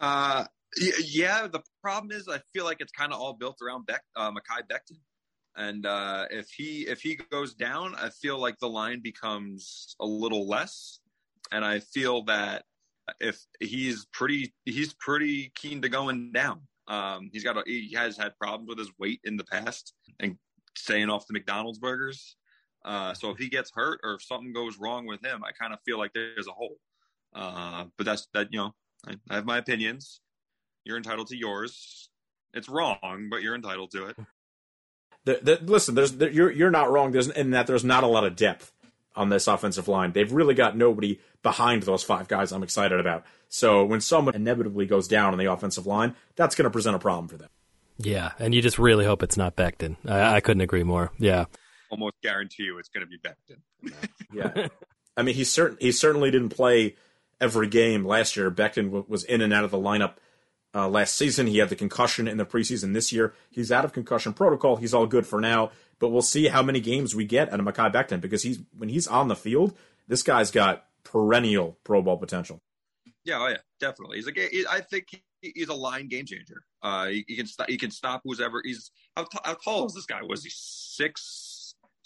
[0.00, 0.44] Uh,
[1.04, 4.30] yeah, the problem is I feel like it's kind of all built around Beck, uh,
[4.30, 4.98] Mekhi Becton,
[5.56, 10.06] and uh, if he if he goes down, I feel like the line becomes a
[10.06, 11.00] little less,
[11.50, 12.64] and I feel that
[13.20, 16.60] if he's pretty he's pretty keen to going down.
[16.88, 20.36] Um, he's got a, he has had problems with his weight in the past and
[20.76, 22.36] staying off the McDonald's burgers.
[22.84, 25.72] Uh, so if he gets hurt or if something goes wrong with him, I kind
[25.72, 26.76] of feel like there's a hole.
[27.34, 28.74] Uh, but that's that you know
[29.06, 30.20] I, I have my opinions.
[30.84, 32.08] You're entitled to yours.
[32.54, 34.16] It's wrong, but you're entitled to it.
[35.24, 37.10] The, the, listen, there's there, you're you're not wrong.
[37.10, 38.72] There's in that there's not a lot of depth
[39.16, 40.12] on this offensive line.
[40.12, 42.52] They've really got nobody behind those five guys.
[42.52, 43.24] I'm excited about.
[43.48, 46.98] So when someone inevitably goes down on the offensive line, that's going to present a
[46.98, 47.48] problem for them.
[47.98, 49.96] Yeah, and you just really hope it's not Becton.
[50.06, 51.12] I, I couldn't agree more.
[51.18, 51.46] Yeah.
[51.90, 53.92] Almost guarantee you it's going to be Becton.
[54.32, 54.68] Yeah,
[55.16, 56.96] I mean he certain he certainly didn't play
[57.40, 58.50] every game last year.
[58.50, 60.14] Becton w- was in and out of the lineup
[60.74, 61.46] uh, last season.
[61.46, 63.34] He had the concussion in the preseason this year.
[63.50, 64.76] He's out of concussion protocol.
[64.76, 65.70] He's all good for now.
[65.98, 68.88] But we'll see how many games we get out of Mekhi Becton because he's when
[68.90, 69.74] he's on the field,
[70.06, 72.60] this guy's got perennial Pro Bowl potential.
[73.24, 74.18] Yeah, oh yeah, definitely.
[74.18, 76.62] He's a ga- he- I think he's a line game changer.
[76.82, 77.68] Uh, he, he can stop.
[77.68, 78.60] He can stop who's ever.
[78.62, 80.20] He's how, t- how tall is this guy?
[80.22, 81.55] Was he six,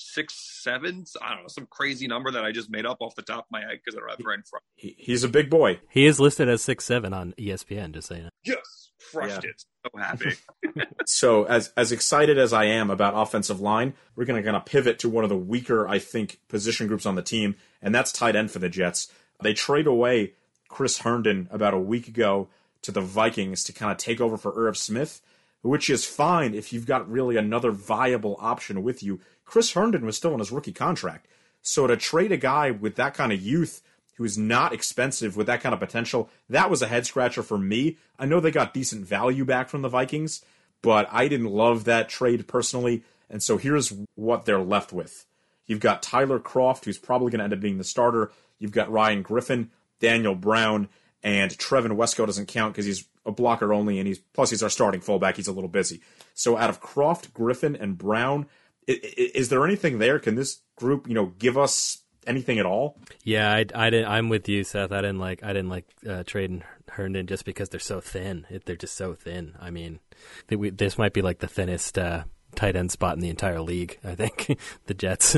[0.01, 1.05] six, seven?
[1.23, 3.51] I don't know, some crazy number that I just made up off the top of
[3.51, 4.65] my head because I don't have it right in front.
[4.77, 5.81] He, he's a big boy.
[5.91, 8.29] He is listed as six seven on ESPN, just so you.
[8.45, 9.51] Yes, crushed Yeah.
[9.51, 9.65] it.
[9.85, 10.33] So happy.
[11.07, 14.65] So as as excited as I am about offensive line, we're going to kind of
[14.65, 18.13] pivot to one of the weaker, I think, position groups on the team, and that's
[18.13, 19.11] tight end for the Jets.
[19.43, 20.35] They trade away
[20.69, 22.49] Chris Herndon about a week ago
[22.83, 25.21] to the Vikings to kind of take over for Irv Smith,
[25.63, 29.21] which is fine if you've got really another viable option with you.
[29.51, 31.27] Chris Herndon was still on his rookie contract,
[31.61, 33.83] so to trade a guy with that kind of youth
[34.15, 37.59] who is not expensive with that kind of potential, that was a head scratcher for
[37.59, 37.97] me.
[38.17, 40.45] I know they got decent value back from the Vikings,
[40.83, 43.03] but I didn't love that trade personally.
[43.29, 45.27] And so here's what they're left with.
[45.67, 48.31] You've got Tyler Kroft, who's probably going to end up being the starter.
[48.61, 50.89] You've got Ryan Griffin, Daniel Brown,
[51.25, 54.71] and Trevon Wesco doesn't count because he's a blocker only, and he's plus he's our
[54.71, 55.35] starting fullback.
[55.35, 56.03] He's a little busy.
[56.35, 58.47] So out of Kroft, Griffin, and Brown,
[58.91, 60.19] is there anything there?
[60.19, 62.99] Can this group, you know, give us anything at all?
[63.25, 64.09] Yeah, I, I didn't.
[64.11, 64.93] I'm with you, Seth.
[64.93, 65.43] I didn't like.
[65.43, 68.47] I didn't like uh, trading Herndon just because they're so thin.
[68.51, 69.55] It, they're just so thin.
[69.61, 70.01] I mean,
[70.49, 72.25] they, we, this might be like the thinnest uh,
[72.55, 73.99] tight end spot in the entire league.
[74.05, 75.37] I think the Jets.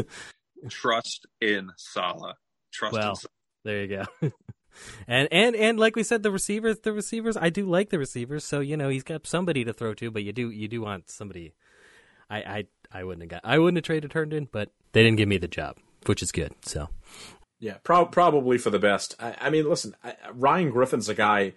[0.68, 2.36] Trust in Saleh.
[2.72, 3.30] Trust in Well, Saleh.
[3.64, 3.88] there you
[4.20, 4.30] go.
[5.06, 7.36] and and and like we said, the receivers, the receivers.
[7.36, 8.44] I do like the receivers.
[8.44, 11.10] So you know, he's got somebody to throw to, but you do you do want
[11.10, 11.54] somebody.
[12.30, 13.50] I I I wouldn't have got.
[13.50, 15.76] I wouldn't have traded Herndon, but they didn't give me the job,
[16.06, 16.54] which is good.
[16.62, 16.88] So
[17.58, 19.14] Yeah, pro- probably for the best.
[19.20, 21.54] I, I mean, listen, I, Ryan Griffin's a guy.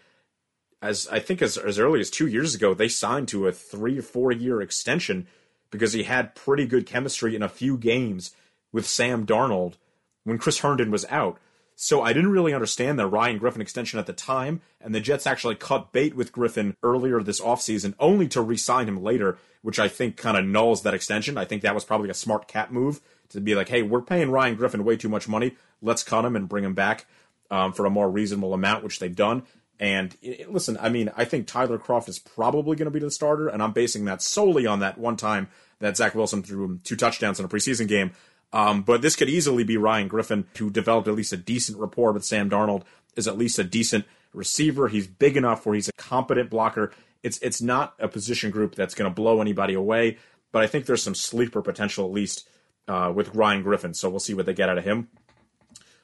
[0.82, 3.98] As I think as as early as two years ago, they signed to a three
[3.98, 5.28] or four year extension
[5.72, 8.32] because he had pretty good chemistry in a few games
[8.72, 9.74] with Sam Darnold
[10.24, 11.40] when Chris Herndon was out.
[11.78, 15.28] So I didn't really understand the Ryan Griffin extension at the time, and the Jets
[15.28, 19.90] actually cut bait with Griffin earlier this offseason only to re-sign him later, which I
[19.90, 21.38] think kind of nulls that extension.
[21.38, 24.32] I think that was probably a smart cap move to be like, hey, we're paying
[24.32, 25.56] Ryan Griffin way too much money.
[25.82, 27.06] Let's cut him and bring him back
[27.52, 29.44] um, for a more reasonable amount, which they've done.
[29.78, 33.00] And i- i- listen, I mean, I think Tyler Kroft is probably going to be
[33.00, 36.64] the starter, and I'm basing that solely on that one time that Zach Wilson threw
[36.64, 38.12] him two touchdowns in a preseason game.
[38.56, 42.14] Um, but this could easily be Ryan Griffin, who developed at least a decent rapport
[42.14, 42.84] with Sam Darnold,
[43.18, 44.88] is at least a decent receiver.
[44.88, 46.94] He's big enough where he's a competent blocker.
[47.22, 50.18] It's it's not a position group that's going to blow anybody away,
[50.54, 52.48] but I think there's some sleeper potential at least
[52.88, 53.94] uh, with Ryan Griffin.
[53.94, 55.10] So we'll see what they get out of him.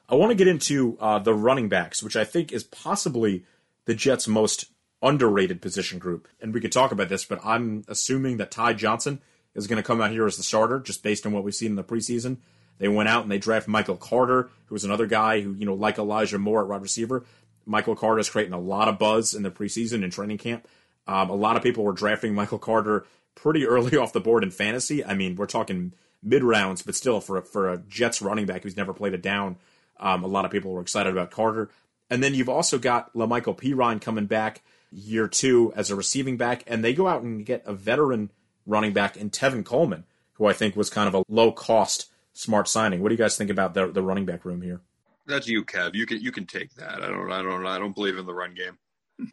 [0.06, 3.46] I want to get into uh, the running backs, which I think is possibly
[3.86, 4.66] the Jets' most
[5.00, 6.28] underrated position group.
[6.38, 9.22] And we could talk about this, but I'm assuming that Ty Johnson
[9.54, 11.70] is going to come out here as the starter, just based on what we've seen
[11.70, 12.38] in the preseason.
[12.78, 15.74] They went out and they drafted Michael Carter, who was another guy who, you know,
[15.74, 17.24] like Elijah Moore at wide receiver.
[17.64, 20.66] Michael Carter is creating a lot of buzz in the preseason and training camp.
[21.06, 24.50] Um, a lot of people were drafting Michael Carter pretty early off the board in
[24.50, 25.04] fantasy.
[25.04, 28.62] I mean, we're talking mid rounds, but still for a, for a Jets running back
[28.62, 29.56] who's never played a down,
[30.00, 31.70] um, a lot of people were excited about Carter.
[32.10, 36.62] And then you've also got La'Mical Perine coming back year two as a receiving back,
[36.66, 38.30] and they go out and get a veteran
[38.66, 42.68] running back in Tevin Coleman, who I think was kind of a low cost smart
[42.68, 43.02] signing.
[43.02, 44.80] What do you guys think about the the running back room here?
[45.26, 45.94] That's you, Kev.
[45.94, 47.02] You can you can take that.
[47.02, 48.78] I don't I don't I don't believe in the run game.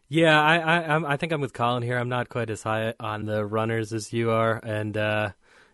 [0.08, 1.98] Yeah, I I I'm- think I'm with Colin here.
[1.98, 5.32] I'm not quite as high on the runners as you are, and uh,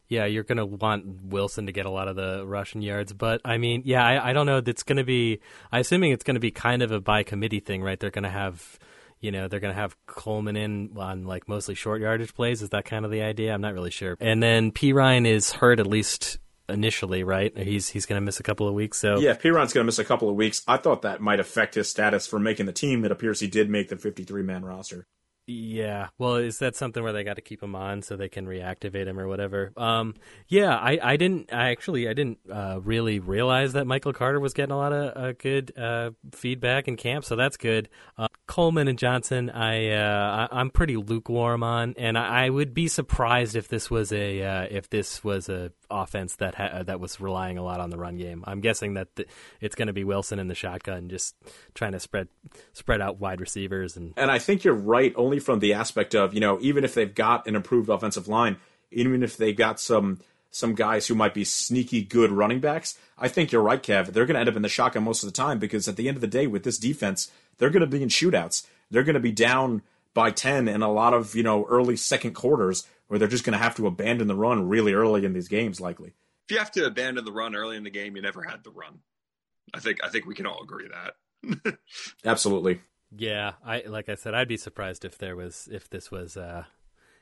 [0.08, 3.12] yeah, you're gonna want Wilson to get a lot of the rushing yards.
[3.12, 4.62] But I mean, yeah, I, I don't know.
[4.66, 5.42] It's gonna be.
[5.72, 8.00] I'm assuming it's gonna be kind of a by committee thing, right?
[8.00, 8.80] They're gonna have.
[9.22, 12.62] You know, they're going to have Coleman in on like mostly short yardage plays.
[12.62, 13.54] Is that kind of the idea?
[13.54, 14.18] I'm not really sure.
[14.20, 16.38] And then Perine is hurt at least
[16.70, 17.56] initially, right?
[17.58, 18.98] He's he's going to miss a couple of weeks.
[18.98, 21.40] So Yeah, if Perine's going to miss a couple of weeks, I thought that might
[21.40, 23.06] affect his status for making the team.
[23.06, 25.08] It appears he did make the 53 man roster.
[25.48, 26.08] Yeah.
[26.18, 29.06] Well, is that something where they got to keep him on so they can reactivate
[29.06, 29.72] him or whatever?
[29.78, 30.16] Um,
[30.48, 34.54] yeah, I, I didn't, I actually, I didn't uh, really realize that Michael Carter was
[34.54, 37.90] getting a lot of uh, good uh, feedback in camp, so that's good.
[38.18, 42.74] Uh, Coleman and Johnson, I, uh, I, I'm pretty lukewarm on, and I, I would
[42.74, 47.00] be surprised if this was a, uh, if this was a offense that ha- that
[47.00, 48.44] was relying a lot on the run game.
[48.48, 49.30] I'm guessing that th-
[49.62, 51.36] it's going to be Wilson in the shotgun, just
[51.74, 52.28] trying to spread
[52.74, 56.34] spread out wide receivers and And I think you're right only from the aspect of,
[56.34, 58.58] you know, even if they've got an improved offensive line,
[58.92, 60.20] even if they've got some
[60.52, 64.14] some guys who might be sneaky good running backs, I think you're right, Kev.
[64.14, 66.08] They're going to end up in the shotgun most of the time because at the
[66.08, 68.66] end of the day, with this defense, they're going to be in shootouts.
[68.90, 69.82] They're going to be down
[70.14, 73.58] by 10 in a lot of, you know, early second quarters where they're just going
[73.58, 76.14] to have to abandon the run really early in these games, likely.
[76.48, 78.72] If you have to abandon the run early in the game, you never had the
[78.72, 79.00] run.
[79.74, 81.78] I think I think we can all agree that.
[82.26, 82.82] Absolutely.
[83.18, 86.66] Yeah, I like I said, I'd be surprised if there was if this was uh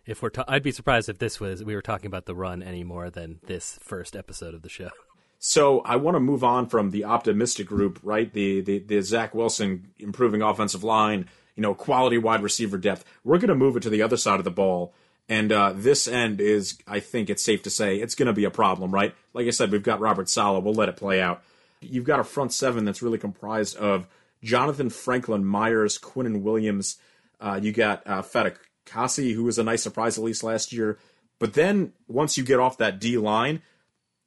[0.05, 2.63] if we're ta- I'd be surprised if this was we were talking about the run
[2.63, 4.89] any more than this first episode of the show.
[5.45, 8.31] So I want to move on from the optimistic group, right?
[8.31, 11.27] The the the Zach Wilson improving offensive line,
[11.57, 13.03] you know, quality wide receiver depth.
[13.25, 14.93] We're going to move it to the other side of the ball,
[15.27, 18.45] and uh, this end is, I think, it's safe to say, it's going to be
[18.45, 19.13] a problem, right?
[19.33, 20.63] Like I said, we've got Robert Saleh.
[20.63, 21.43] We'll let it play out.
[21.81, 24.07] You've got a front seven that's really comprised of
[24.43, 26.97] Jonathan Franklin, Myers, Quinnen Williams.
[27.39, 30.99] Uh, you got uh, Fatukasi, who was a nice surprise at least last year.
[31.39, 33.61] But then once you get off that D line,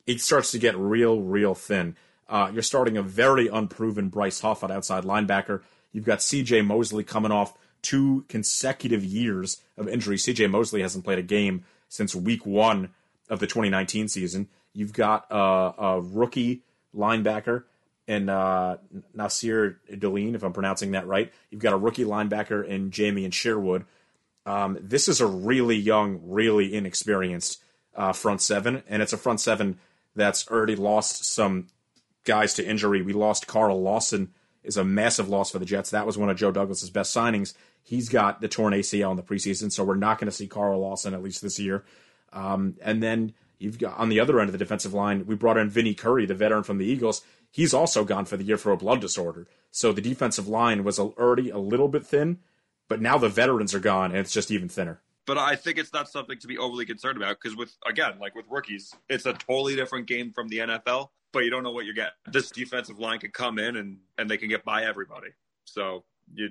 [0.07, 1.97] it starts to get real, real thin.
[2.29, 5.63] Uh, you're starting a very unproven Bryce Huff at outside linebacker.
[5.93, 6.63] You've got C.J.
[6.63, 10.19] Mosley coming off two consecutive years of injury.
[10.19, 10.49] C.J.
[10.49, 12.91] Mosley hasn't played a game since week one
[13.29, 14.49] of the 2019 season.
[14.73, 16.63] You've got uh, a rookie
[16.95, 17.65] linebacker
[18.07, 18.77] in uh,
[19.15, 21.33] Nasir Deline, if I'm pronouncing that right.
[21.51, 23.85] You've got a rookie linebacker in Jamien Sherwood.
[24.45, 27.63] Um, this is a really young, really inexperienced
[27.97, 29.79] uh, front seven, and it's a front seven
[30.15, 31.67] that's already lost some
[32.25, 33.03] guys to injury.
[33.03, 35.91] We lost Carl Lawson is a massive loss for the Jets.
[35.91, 37.55] That was one of Joe Douglas's best signings.
[37.83, 40.81] He's got the torn ACL in the preseason, so we're not going to see Carl
[40.81, 41.85] Lawson at least this year.
[42.33, 45.57] Um, and then you've got on the other end of the defensive line, we brought
[45.57, 47.23] in Vinny Curry, the veteran from the Eagles.
[47.57, 49.47] He's also gone for the year for a blood disorder.
[49.71, 52.41] So the defensive line was already a little bit thin,
[52.87, 55.01] but now the veterans are gone, and it's just even thinner.
[55.27, 58.35] but I think it's not something to be overly concerned about because with again, like
[58.35, 61.09] with rookies, it's a totally different game from the NFL.
[61.33, 62.13] But you don't know what you're getting.
[62.31, 65.29] This defensive line can come in and and they can get by everybody.
[65.65, 66.51] So you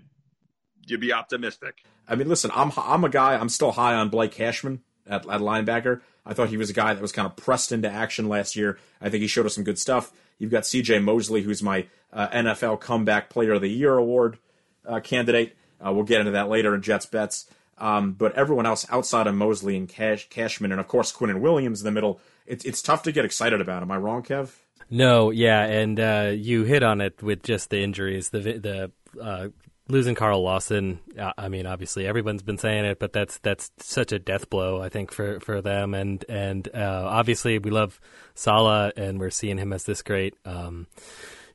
[0.87, 1.83] you'd be optimistic.
[2.07, 3.35] I mean, listen, I'm I'm a guy.
[3.35, 6.01] I'm still high on Blake Cashman at, at linebacker.
[6.25, 8.77] I thought he was a guy that was kind of pressed into action last year.
[8.99, 10.11] I think he showed us some good stuff.
[10.39, 10.99] You've got C.J.
[10.99, 14.37] Mosley, who's my uh, NFL Comeback Player of the Year award
[14.85, 15.55] uh, candidate.
[15.85, 17.45] Uh, we'll get into that later in Jets bets.
[17.77, 21.81] Um, but everyone else outside of Mosley and Cash, Cashman, and of course Quinnen Williams
[21.81, 23.81] in the middle, it's it's tough to get excited about.
[23.81, 24.55] Am I wrong, Kev?
[24.89, 28.91] No, yeah, and uh, you hit on it with just the injuries, the the
[29.21, 29.47] uh,
[29.87, 30.99] losing Carl Lawson.
[31.17, 34.81] Uh, I mean, obviously everyone's been saying it, but that's that's such a death blow,
[34.81, 35.93] I think, for for them.
[35.93, 37.99] And and uh, obviously we love
[38.33, 40.35] Saleh, and we're seeing him as this great.
[40.45, 40.87] Um,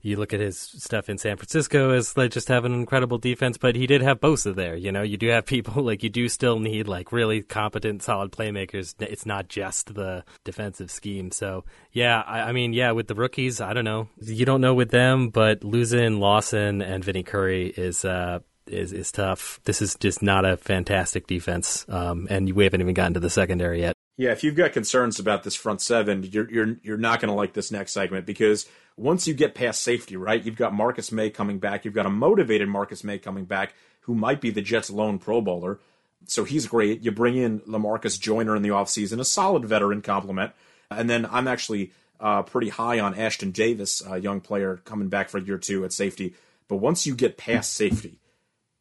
[0.03, 3.59] you look at his stuff in San Francisco as like just have an incredible defense,
[3.59, 4.77] but he did have Bosa there.
[4.77, 8.33] You know, you do have people like you do still need like really competent, solid
[8.33, 8.95] playmakers.
[9.01, 11.31] It's not just the defensive scheme.
[11.31, 14.09] So yeah, I, I mean, yeah, with the rookies, I don't know.
[14.21, 18.05] You don't know with them, but losing Lawson and Vinny Curry is.
[18.05, 19.59] uh is is tough.
[19.65, 23.31] This is just not a fantastic defense, um, and we haven't even gotten to the
[23.31, 23.95] secondary yet.
[24.21, 27.35] Yeah, if you've got concerns about this front seven, you're you're you're not going to
[27.35, 28.67] like this next segment because
[28.99, 30.45] once you get past safety, right?
[30.45, 31.87] You've got Marcus Maye coming back.
[31.87, 35.41] You've got a motivated Marcus Maye coming back who might be the Jets' lone Pro
[35.41, 35.81] Bowler.
[36.27, 37.01] So he's great.
[37.01, 40.53] You bring in Lamarcus Joyner in the offseason, a solid veteran complement.
[40.91, 45.31] And then I'm actually uh, pretty high on Ashtyn Davis, a young player coming back
[45.31, 46.35] for year two at safety.
[46.69, 48.19] But once you get past safety,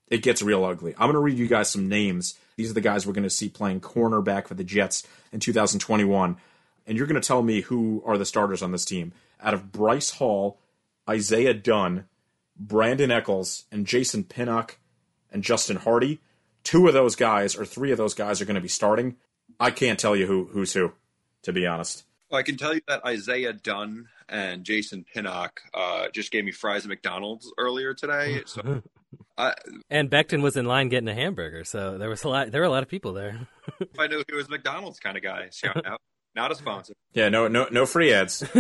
[0.10, 0.96] it gets real ugly.
[0.98, 2.38] I'm going to read you guys some names.
[2.60, 6.36] These are the guys we're going to see playing cornerback for the Jets in 2021.
[6.86, 9.14] And you're going to tell me who are the starters on this team.
[9.42, 10.60] Out of Bryce Hall,
[11.10, 12.04] Isaiah Dunn,
[12.62, 14.78] Brandin Echols, and Jason Pinnock
[15.32, 16.20] and Justin Hardee,
[16.66, 19.16] two of those guys or three of those guys are going to be starting.
[19.58, 20.92] I can't tell you who who's who,
[21.44, 22.04] to be honest.
[22.30, 26.52] Well, I can tell you that Isaiah Dunn and Jason Pinnock uh, just gave me
[26.52, 28.42] fries at McDonald's earlier today.
[28.46, 28.84] So
[29.38, 29.54] I,
[29.90, 32.52] And Becton was in line getting a hamburger, so there was a lot.
[32.52, 33.48] There were a lot of people there.
[34.00, 35.50] I knew he was a McDonald's kind of guy.
[35.52, 36.02] Shout out.
[36.36, 36.94] Not a sponsor.
[37.14, 38.44] Yeah, no, no, no free ads.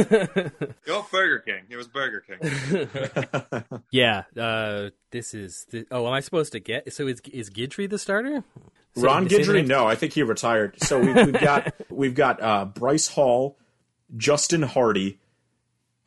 [0.87, 1.65] No, Burger King.
[1.69, 3.79] It was Burger King.
[3.91, 5.67] yeah, uh, this is.
[5.69, 6.91] This, oh, am I supposed to get?
[6.91, 8.43] So is is Guidry the starter?
[8.95, 10.81] So- Ron say the Guidry, no, I think he retired.
[10.81, 13.55] So we've, we've got we've got uh, Bryce Hall,
[14.17, 15.19] Justin Hardee,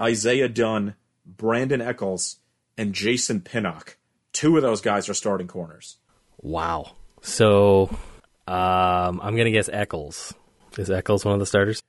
[0.00, 0.96] Isaiah Dunn,
[1.36, 2.38] Brandin Echols,
[2.76, 3.98] and Jason Pinnock.
[4.32, 5.98] Two of those guys are starting corners.
[6.40, 6.92] Wow.
[7.20, 7.88] So,
[8.46, 10.34] um, I'm gonna guess Echols.
[10.78, 11.82] Is Echols one of the starters?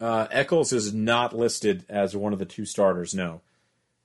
[0.00, 3.14] Uh, Echols is not listed as one of the two starters.
[3.14, 3.40] No,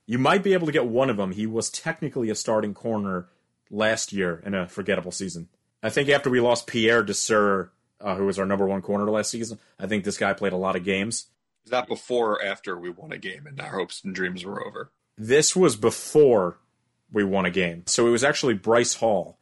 [0.06, 1.32] you might be able to get one of them.
[1.32, 3.28] He was technically a starting corner
[3.70, 5.50] last year in a forgettable season.
[5.82, 9.32] I think after we lost Pierre Desir, uh, who was our number one corner last
[9.32, 11.28] season, I think this guy played a lot of games.
[11.66, 14.66] Is that before or after we won a game and our hopes and dreams were
[14.66, 14.92] over?
[15.18, 16.58] This was before
[17.12, 17.84] we won a game.
[17.88, 19.38] So it was actually Bryce Hall.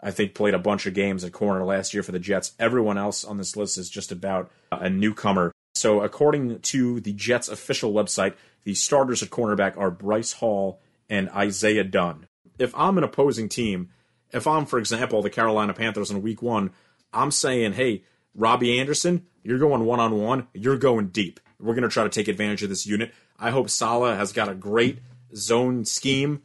[0.00, 2.52] I think played a bunch of games at corner last year for the Jets.
[2.58, 5.52] Everyone else on this list is just about a newcomer.
[5.74, 8.34] So according to the Jets official website,
[8.64, 12.26] the starters at cornerback are Bryce Hall and Isaiah Dunn.
[12.58, 13.90] If I'm an opposing team,
[14.32, 16.70] if I'm, for example, the Carolina Panthers in week one,
[17.12, 18.02] I'm saying, hey,
[18.34, 21.38] Robbie Anderson, you're going one on one, you're going deep.
[21.60, 23.12] We're going to try to take advantage of this unit.
[23.38, 24.98] I hope Saleh has got a great
[25.34, 26.42] zone scheme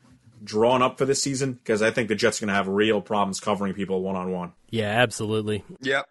[0.47, 3.01] drawn up for this season because I think the Jets are going to have real
[3.01, 4.53] problems covering people one on one.
[4.69, 5.63] Yeah, absolutely.
[5.81, 6.05] Yep.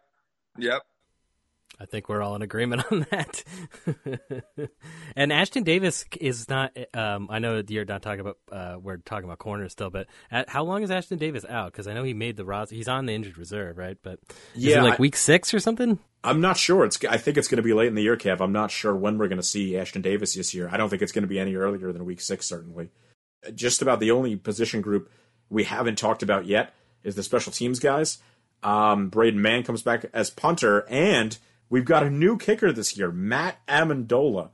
[0.58, 0.82] Yep.
[1.78, 3.44] I think we're all in agreement on that.
[5.14, 6.74] and Ashtyn Davis is not.
[6.94, 8.38] Um, I know that you're not talking about.
[8.50, 11.72] Uh, we're talking about corners still, but at, how long is Ashtyn Davis out?
[11.72, 12.74] Because I know he made the roster.
[12.74, 13.98] He's on the injured reserve, right?
[14.02, 14.20] But
[14.54, 15.98] is Yeah, it like I- week six or something?
[16.24, 16.84] I'm not sure.
[16.84, 16.98] It's.
[17.04, 18.40] I think it's going to be late in the year, Kev.
[18.40, 20.68] I'm not sure when we're going to see Ashton Davis this year.
[20.72, 22.90] I don't think it's going to be any earlier than week six, certainly.
[23.54, 25.10] Just about the only position group
[25.48, 28.18] we haven't talked about yet is the special teams guys.
[28.62, 31.38] Um, Braden Mann comes back as punter, and
[31.68, 34.50] we've got a new kicker this year, Matt Amendola.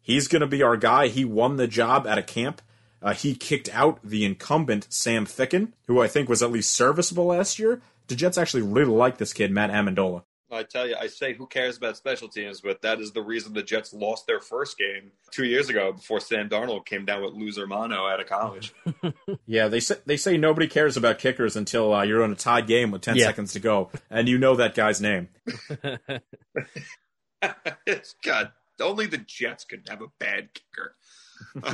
[0.00, 1.08] He's going to be our guy.
[1.08, 2.60] He won the job at a camp.
[3.02, 7.26] Uh, he kicked out the incumbent Sam Ficken, who I think was at least serviceable
[7.26, 7.80] last year.
[8.08, 10.24] The Jets actually really like this kid, Matt Amendola.
[10.52, 13.52] I tell you, I say who cares about special teams, but that is the reason
[13.52, 17.34] the Jets lost their first game two years ago before Sam Darnold came down with
[17.34, 18.72] loser mono out of college.
[19.46, 22.66] Yeah, they say they say nobody cares about kickers until uh, you're in a tied
[22.66, 23.26] game with ten Yeah.
[23.26, 25.28] seconds to go, and you know that guy's name.
[27.86, 28.52] it's God.
[28.80, 30.94] Only the Jets could have a bad kicker.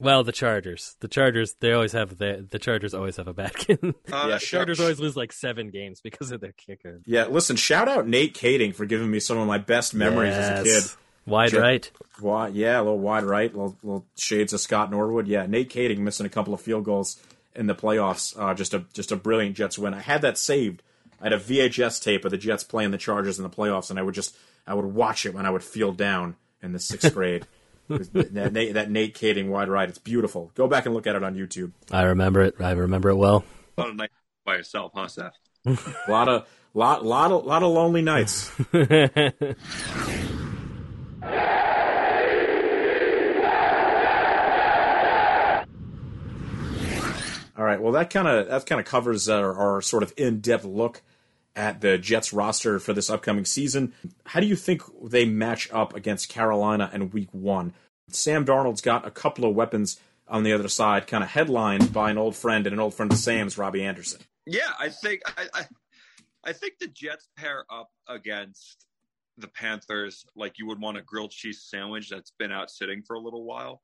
[0.00, 0.94] Well, the Chargers.
[1.00, 1.56] The Chargers.
[1.58, 3.80] They always have the the Chargers always have a bad kid.
[4.12, 7.00] Uh, Yeah, Chargers always lose like seven games because of their kicker.
[7.04, 10.60] Yeah, listen, shout out Nate Kaeding for giving me some of my best memories as
[10.60, 10.84] a kid.
[11.26, 11.90] Wide Jet- right.
[12.22, 15.26] Wide, yeah, a little wide right, little, little shades of Scott Norwood.
[15.26, 17.20] Yeah, Nate Kaeding missing a couple of field goals
[17.56, 18.38] in the playoffs.
[18.40, 19.94] Uh, just a just a brilliant Jets win.
[19.94, 20.82] I had that saved.
[21.20, 23.98] I had a VHS tape of the Jets playing the Chargers in the playoffs, and
[23.98, 24.36] I would just
[24.66, 27.46] I would watch it when I would feel down in the sixth grade.
[27.88, 30.52] That, Nate, that Nate Kaeding wide right, it's beautiful.
[30.54, 31.72] Go back and look at it on YouTube.
[31.90, 32.56] I remember it.
[32.60, 33.44] I remember it well.
[33.78, 34.10] On a night
[34.44, 35.32] by yourself, huh, Seth?
[35.66, 38.50] A lot of lot lot of lot of lonely nights.
[47.56, 47.80] All right.
[47.80, 50.64] Well, that kind of that kind of covers uh, our, our sort of in depth
[50.64, 51.02] look
[51.56, 53.92] at the Jets roster for this upcoming season.
[54.26, 57.74] How do you think they match up against Carolina in Week One?
[58.10, 62.10] Sam Darnold's got a couple of weapons on the other side, kind of headlined by
[62.10, 64.20] an old friend and an old friend of Sam's, Robbie Anderson.
[64.46, 65.66] Yeah, I think I, I,
[66.44, 68.86] I think the Jets pair up against
[69.36, 73.14] the Panthers like you would want a grilled cheese sandwich that's been out sitting for
[73.14, 73.82] a little while.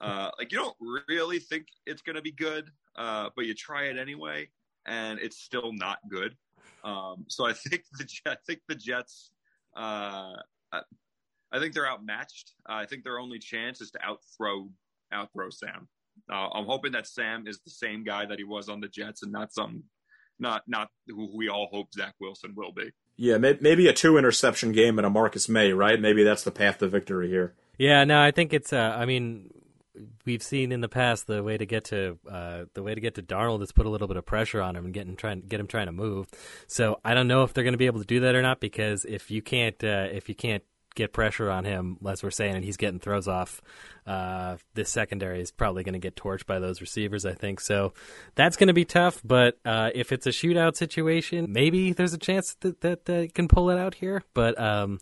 [0.00, 0.76] Uh, like you don't
[1.08, 4.48] really think it's going to be good, uh, but you try it anyway,
[4.84, 6.36] and it's still not good.
[6.84, 9.30] Um, so I think the I think the Jets.
[9.76, 10.34] Uh,
[10.72, 10.80] I,
[11.52, 12.52] I think they're outmatched.
[12.68, 14.68] Uh, I think their only chance is to outthrow
[15.12, 15.88] outthrow Sam.
[16.30, 19.22] Uh, I'm hoping that Sam is the same guy that he was on the Jets
[19.22, 19.84] and not some
[20.38, 22.90] not not who we all hope Zach Wilson will be.
[23.16, 26.00] Yeah, may- maybe a two interception game and a Marcus Maye, right?
[26.00, 27.54] Maybe that's the path to victory here.
[27.78, 28.72] Yeah, no, I think it's.
[28.72, 29.50] Uh, I mean,
[30.24, 33.14] we've seen in the past the way to get to uh, the way to get
[33.16, 35.40] to Darnold is put a little bit of pressure on him and get him trying
[35.42, 36.28] get him trying to move.
[36.66, 38.60] So I don't know if they're going to be able to do that or not
[38.60, 40.62] because if you can't uh, if you can't
[40.94, 43.60] get pressure on him, as we're saying, and he's getting throws off,
[44.06, 47.24] uh, this secondary is probably going to get torched by those receivers.
[47.24, 47.94] I think so.
[48.34, 49.20] That's going to be tough.
[49.24, 53.48] But uh, if it's a shootout situation, maybe there's a chance that that, that can
[53.48, 54.22] pull it out here.
[54.34, 55.00] But um,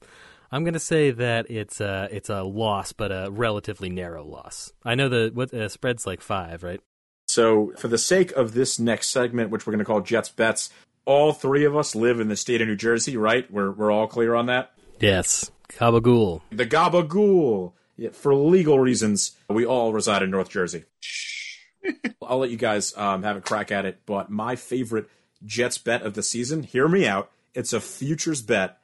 [0.53, 4.73] I'm going to say that it's a it's a loss, but a relatively narrow loss.
[4.85, 6.81] I know the what uh, spread's like five, right?
[7.29, 10.71] So, for the sake of this next segment, which we're going to call Jets Bets,
[11.05, 13.49] all three of us live in the state of New Jersey, right?
[13.53, 14.73] We're, we're all clear on that?
[14.99, 16.41] Yes, Gabagool.
[16.51, 17.73] The Gabagool.
[17.97, 20.85] Yeah, for legal reasons, we all reside in North Jersey.
[22.23, 25.09] I'll let you guys um, have a crack at it, but my favorite
[25.45, 27.31] Jets bet of the season, hear me out.
[27.55, 28.80] It's a futures bet.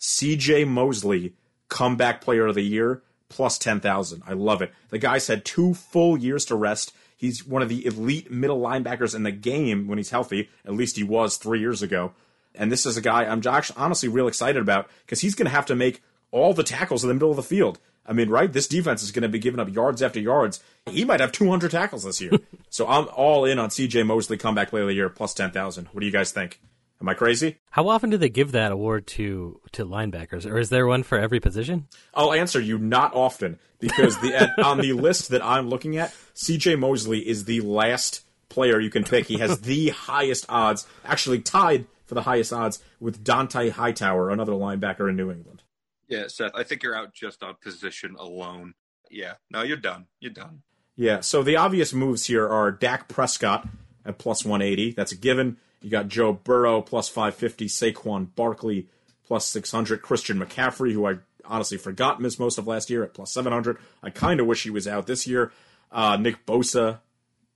[0.00, 1.34] CJ Mosley,
[1.68, 4.22] comeback player of the year, plus 10,000.
[4.26, 4.72] I love it.
[4.90, 6.92] The guy's had two full years to rest.
[7.16, 10.48] He's one of the elite middle linebackers in the game when he's healthy.
[10.64, 12.12] At least he was three years ago.
[12.54, 15.54] And this is a guy I'm actually honestly real excited about because he's going to
[15.54, 17.78] have to make all the tackles in the middle of the field.
[18.06, 18.50] I mean, right?
[18.50, 20.62] This defense is going to be giving up yards after yards.
[20.86, 22.32] He might have 200 tackles this year.
[22.70, 25.86] so I'm all in on CJ Mosley comeback player of the year plus 10,000.
[25.86, 26.60] What do you guys think?
[27.00, 27.58] Am I crazy?
[27.70, 31.18] How often do they give that award to to linebackers, or is there one for
[31.18, 31.86] every position?
[32.12, 36.14] I'll answer you not often because the at, on the list that I'm looking at,
[36.34, 39.26] CJ Mosley is the last player you can pick.
[39.26, 44.52] He has the highest odds, actually tied for the highest odds with Dont'a Hightower, another
[44.52, 45.62] linebacker in New England.
[46.08, 48.74] Yeah, Seth, I think you're out just on position alone.
[49.10, 50.06] Yeah, no, you're done.
[50.18, 50.62] You're done.
[50.96, 53.68] Yeah, so the obvious moves here are Dak Prescott
[54.04, 54.92] at plus 180.
[54.92, 55.58] That's a given.
[55.80, 58.88] You got Joe Burrow plus 550, Saquon Barkley
[59.26, 63.32] plus 600, Christian McCaffrey, who I honestly forgot missed most of last year at plus
[63.32, 63.78] 700.
[64.02, 65.52] I kind of wish he was out this year.
[65.92, 66.98] Uh, Nick Bosa,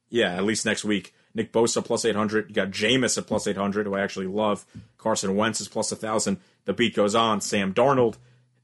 [0.08, 1.14] yeah, at least next week.
[1.34, 2.48] Nick Bosa plus 800.
[2.48, 4.66] You got Jameis at plus 800, who I actually love.
[4.98, 6.38] Carson Wentz is plus 1,000.
[6.64, 7.40] The beat goes on.
[7.40, 8.16] Sam Darnold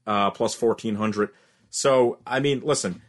[0.05, 1.29] uh, plus 1,400.
[1.69, 3.01] So, I mean, listen,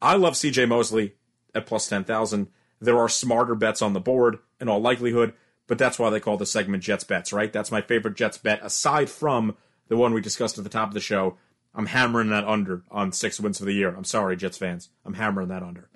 [0.00, 1.14] I love CJ Mosley
[1.54, 2.48] at plus 10,000.
[2.80, 5.34] There are smarter bets on the board in all likelihood,
[5.72, 7.50] but that's why they call the segment Jets Bets, right?
[7.50, 9.56] That's my favorite Jets bet, aside from
[9.88, 11.38] the one we discussed at the top of the show.
[11.74, 13.88] I'm hammering that under on six wins for the year.
[13.88, 14.90] I'm sorry, Jets fans.
[15.06, 15.88] I'm hammering that under.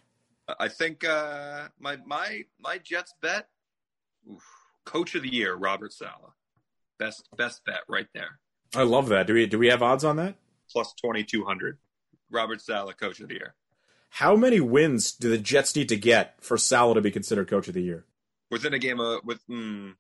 [0.59, 3.49] I think uh, my my my Jets bet,
[4.33, 4.43] oof,
[4.87, 6.33] coach of the year, Robert Saleh,
[6.99, 8.41] best best bet right there,
[8.75, 9.27] I love that.
[9.27, 10.37] Do we do we have odds on that?
[10.73, 11.77] plus twenty two hundred.
[12.31, 13.55] Robert Saleh, coach of the year,
[14.09, 17.69] How many wins do the Jets need to get for Saleh to be considered coach
[17.69, 18.07] of the year?
[18.51, 19.95] Within a game of with mm,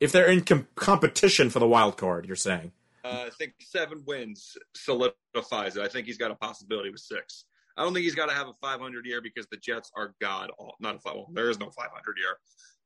[0.00, 2.72] If they're in com- competition for the wild card, you're saying.
[3.04, 5.82] uh, I think seven wins solidifies it.
[5.82, 7.44] I think he's got a possibility with six.
[7.76, 10.50] I don't think he's got to have a 500 year because the Jets are god
[10.58, 10.74] all.
[10.80, 11.14] Not a five.
[11.14, 12.36] Well, there is no 500 year,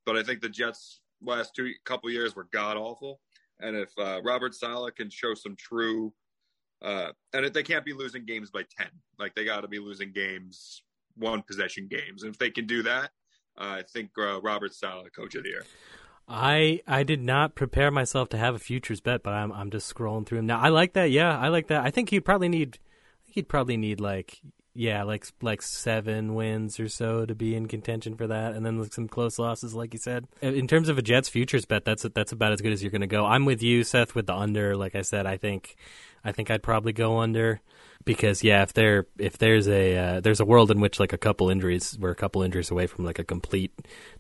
[0.04, 3.20] but I think the Jets last two couple years were god awful.
[3.60, 6.12] And if uh, Robert Saleh can show some true,
[6.82, 8.88] uh, and if they can't be losing games by 10,
[9.18, 10.82] like they got to be losing games
[11.16, 12.22] one possession games.
[12.22, 13.10] And if they can do that,
[13.56, 15.64] I think uh, Robert Saleh, coach of the year.
[16.28, 19.92] I I did not prepare myself to have a futures bet, but I'm I'm just
[19.92, 20.60] scrolling through them now.
[20.60, 21.10] I like that.
[21.10, 21.84] Yeah, I like that.
[21.84, 22.78] I think he'd probably need.
[23.24, 24.40] He'd probably need like
[24.74, 28.78] yeah, like like seven wins or so to be in contention for that, and then
[28.78, 30.26] like some close losses, like you said.
[30.40, 33.02] In terms of a Jets futures bet, that's that's about as good as you're going
[33.02, 33.26] to go.
[33.26, 34.74] I'm with you, Seth, with the under.
[34.74, 35.76] Like I said, I think
[36.24, 37.60] I think I'd probably go under
[38.04, 41.18] because yeah, if there if there's a uh, there's a world in which like a
[41.18, 43.72] couple injuries, we're a couple injuries away from like a complete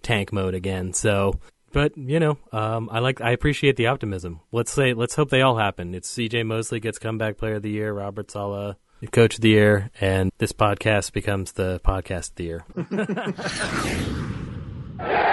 [0.02, 0.92] tank mode again.
[0.92, 1.38] So
[1.72, 4.40] but you know, um, I like I appreciate the optimism.
[4.52, 5.94] Let's say let's hope they all happen.
[5.94, 6.42] It's C.J.
[6.42, 8.76] Mosley gets comeback player of the year, Robert Saleh
[9.10, 12.64] coach of the year, and this podcast becomes the podcast of the year.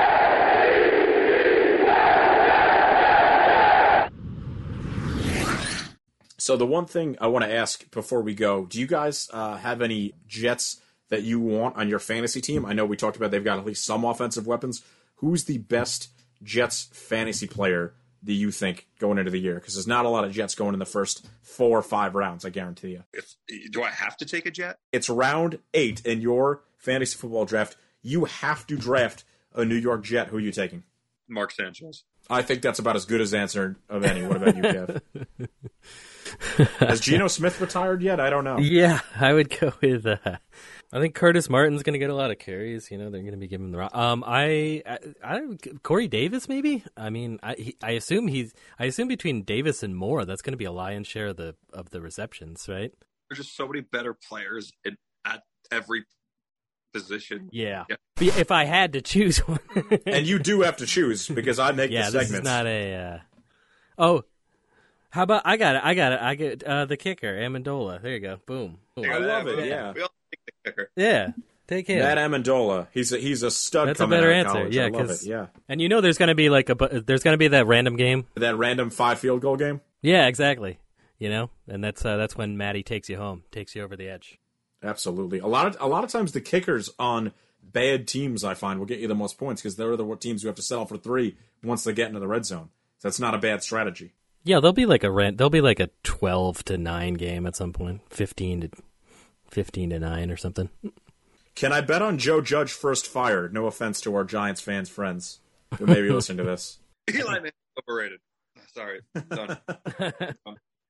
[6.40, 9.58] So the one thing I want to ask before we go, do you guys uh,
[9.58, 12.66] have any Jets that you want on your fantasy team?
[12.66, 14.84] I know we talked about they've got at least some offensive weapons.
[15.16, 16.10] Who's the best
[16.42, 19.56] Jets fantasy player that you think going into the year?
[19.56, 22.46] Because there's not a lot of Jets going in the first four or five rounds.
[22.46, 23.04] I guarantee you.
[23.14, 23.36] If,
[23.72, 24.78] do I have to take a Jet?
[24.92, 27.76] It's round eight in your fantasy football draft.
[28.02, 30.30] You have to draft a New York Jet.
[30.30, 30.84] Who are you taking?
[31.28, 32.06] Mark Sanchez.
[32.30, 34.26] I think that's about as good as answer of any.
[34.26, 35.02] What about you, Kev?
[36.78, 38.20] Has Geno Smith retired yet?
[38.20, 38.60] I don't know.
[38.60, 40.18] yeah, I would go with uh,
[40.92, 42.90] I think Curtis Martin's going to get a lot of carries.
[42.90, 43.96] You know, they're going to be giving him the rock.
[43.96, 45.42] Um, I, I, I,
[45.84, 46.84] Corey Davis maybe.
[46.98, 48.54] I mean, I, he, I assume he's.
[48.80, 51.56] I assume between Davis and Moore, that's going to be a lion's share of the
[51.74, 52.92] of the receptions, right?
[53.30, 56.06] There's just so many better players in, at every
[56.94, 57.50] position.
[57.52, 57.86] Yeah.
[57.90, 57.96] Yeah.
[58.38, 59.60] If I had to choose one,
[60.06, 62.96] And you do have to choose because I make yeah, the this is not a.
[62.96, 63.20] Uh...
[63.98, 64.24] Oh,
[65.12, 65.82] how about I got it?
[65.84, 66.20] I got it.
[66.22, 68.02] I get uh, the kicker, Amendola.
[68.02, 68.40] There you go.
[68.46, 68.78] Boom.
[68.96, 69.06] Boom.
[69.06, 69.92] I love it, We yeah.
[69.94, 70.92] We all take the kicker.
[70.96, 71.32] Yeah,
[71.68, 72.04] take care.
[72.04, 72.88] Matt Amendola.
[72.94, 73.88] He's a, he's a stud.
[73.88, 74.60] That's a better out of answer.
[74.60, 74.76] college.
[74.76, 75.30] Yeah, I love 'cause- it.
[75.30, 77.48] Yeah, And you know, there's going to be like a bu- there's going to be
[77.50, 78.28] that random game.
[78.36, 79.82] that random five field goal game.
[80.02, 80.80] Yeah, exactly.
[81.18, 84.08] You know, and that's uh, that's when Maddie takes you home, takes you over the
[84.10, 84.38] edge.
[84.84, 85.40] Absolutely.
[85.40, 88.86] A lot of a lot of times the kickers on bad teams I find will
[88.86, 91.38] get you the most points because they're the teams who have to settle for three
[91.64, 92.70] once they get into the red zone.
[93.00, 94.14] So that's not a bad strategy.
[94.44, 95.38] Yeah, there'll be like a rent.
[95.38, 98.70] There'll be like a twelve to nine game at some point, fifteen to
[99.50, 100.70] fifteen to nine or something.
[101.56, 103.50] Can I bet on Joe Judge first fire?
[103.50, 105.40] No offense to our Giants fans friends
[105.78, 106.80] who may be listening to this.
[107.14, 107.52] Eli Manning
[107.82, 108.20] overrated.
[108.74, 109.58] Sorry, done.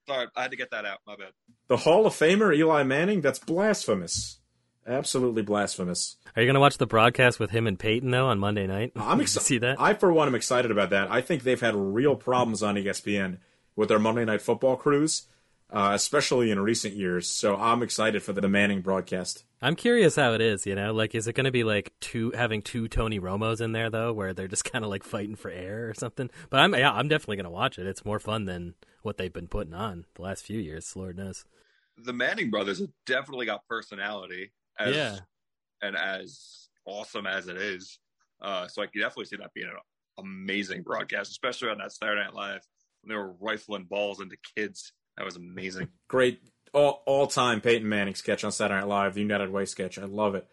[0.08, 1.00] Sorry, I had to get that out.
[1.08, 1.32] My bad.
[1.70, 3.22] The Hall of Famer Eli Manning.
[3.22, 4.40] That's blasphemous.
[4.88, 6.18] Absolutely blasphemous.
[6.36, 8.94] Are you going to watch the broadcast with him and Peyton though on Monday night?
[8.96, 9.46] I'm excited.
[9.46, 9.80] See that?
[9.80, 11.12] I, for one, am excited about that.
[11.12, 13.38] I think they've had real problems on ESPN
[13.76, 15.28] with their Monday Night Football crews,
[15.70, 17.30] uh, especially in recent years.
[17.30, 19.44] So I'm excited for the Manning broadcast.
[19.62, 20.66] I'm curious how it is.
[20.66, 23.74] You know, like is it going to be like two having two Tony Romos in
[23.74, 26.32] there though, where they're just kind of like fighting for air or something?
[26.50, 27.86] But I'm yeah, I'm definitely going to watch it.
[27.86, 30.96] It's more fun than what they've been putting on the last few years.
[30.96, 31.46] Lord knows.
[32.04, 34.52] The Manning brothers have definitely got personality.
[34.78, 35.18] As, Yeah.
[35.82, 38.00] And as awesome as it is,
[38.42, 39.76] uh, so I can definitely see that being an
[40.18, 42.62] amazing broadcast, especially on that Saturday Night Live
[43.02, 44.94] when they were rifling balls into kids.
[45.18, 45.90] That was amazing.
[46.08, 46.42] Great
[46.74, 49.98] all all time Peyton Manning sketch on Saturday Night Live, the United Way sketch.
[49.98, 50.48] I love it.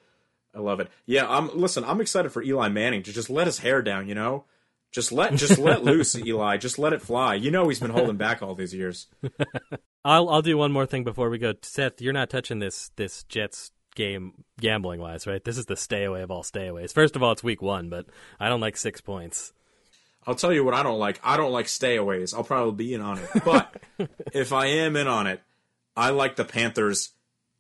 [0.54, 0.88] I love it.
[1.04, 4.14] Yeah, I'm listen, I'm excited for Eli Manning to just let his hair down, you
[4.14, 4.44] know?
[4.92, 6.56] Just let just let loose, Eli.
[6.56, 7.34] Just let it fly.
[7.34, 9.08] You know he's been holding back all these years.
[10.06, 11.52] I'll I'll do one more thing before we go.
[11.62, 15.42] Seth, you're not touching this this Jets game gambling wise, right?
[15.42, 16.92] This is the stay away of all stay aways.
[16.92, 18.06] First of all, it's week one, but
[18.38, 19.52] I don't like six points.
[20.24, 21.20] I'll tell you what I don't like.
[21.24, 22.34] I don't like stayaways.
[22.34, 23.28] I'll probably be in on it.
[23.44, 23.80] But
[24.32, 25.40] if I am in on it,
[25.96, 27.10] I like the Panthers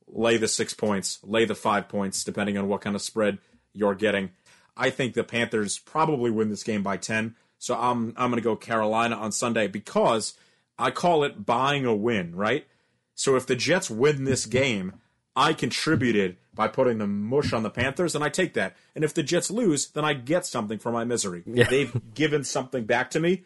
[0.06, 3.38] lay the six points, lay the five points, depending on what kind of spread
[3.72, 4.30] you're getting.
[4.76, 7.34] I think the Panthers probably win this game by ten.
[7.58, 10.34] So I'm I'm gonna go Carolina on Sunday because
[10.78, 12.66] I call it buying a win, right?
[13.14, 14.94] So if the Jets win this game,
[15.34, 18.76] I contributed by putting the mush on the Panthers, and I take that.
[18.94, 21.42] And if the Jets lose, then I get something for my misery.
[21.46, 23.44] They've given something back to me.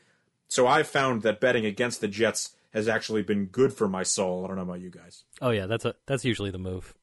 [0.49, 4.45] So I've found that betting against the Jets has actually been good for my soul.
[4.45, 5.25] I don't know about you guys.
[5.41, 6.95] Oh yeah, that's a that's usually the move.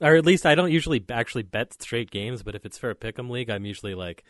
[0.00, 2.94] Or at least I don't usually actually bet straight games, but if it's for a
[2.94, 4.24] pick'em league, I'm usually like,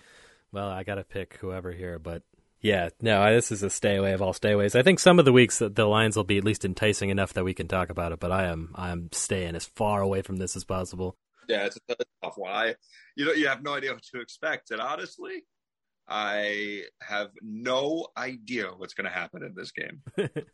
[0.51, 2.01] well, I got to pick whoever here.
[2.01, 2.23] But
[2.61, 4.79] yeah, no, this is a stay away of all stayaways.
[4.79, 7.33] I think some of the weeks that the lines will be at least enticing enough
[7.35, 8.21] that we can talk about it.
[8.21, 11.17] But I am I'm staying as far away from this as possible.
[11.49, 12.53] Yeah, it's a, it's a tough one.
[12.53, 12.75] I,
[13.17, 15.45] you know, you have no idea what to expect, and honestly,
[16.09, 20.03] I have no idea what's going to happen in this game.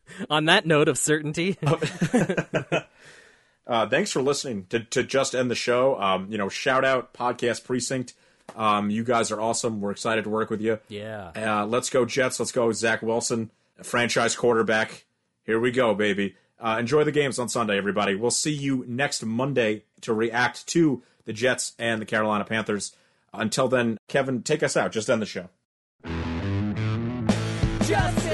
[0.31, 1.59] On that note of certainty,
[3.67, 6.01] Uh, thanks for listening to, to just end the show.
[6.01, 8.15] Um, you know, shout out podcast precinct.
[8.57, 9.81] Um, you guys are awesome.
[9.81, 10.81] We're excited to work with you.
[10.89, 11.31] yeah.
[11.37, 12.41] Uh, let's go Jets.
[12.41, 13.51] Let's go Zach Wilson,
[13.83, 15.05] franchise quarterback.
[15.45, 16.35] Here we go, baby.
[16.59, 18.15] Uh, enjoy the games on Sunday, everybody.
[18.15, 22.97] We'll see you next Monday to react to the Jets and the Carolina Panthers.
[23.35, 24.91] Until then, Kevin, take us out.
[24.91, 25.51] Just end the show.
[27.83, 28.26] Just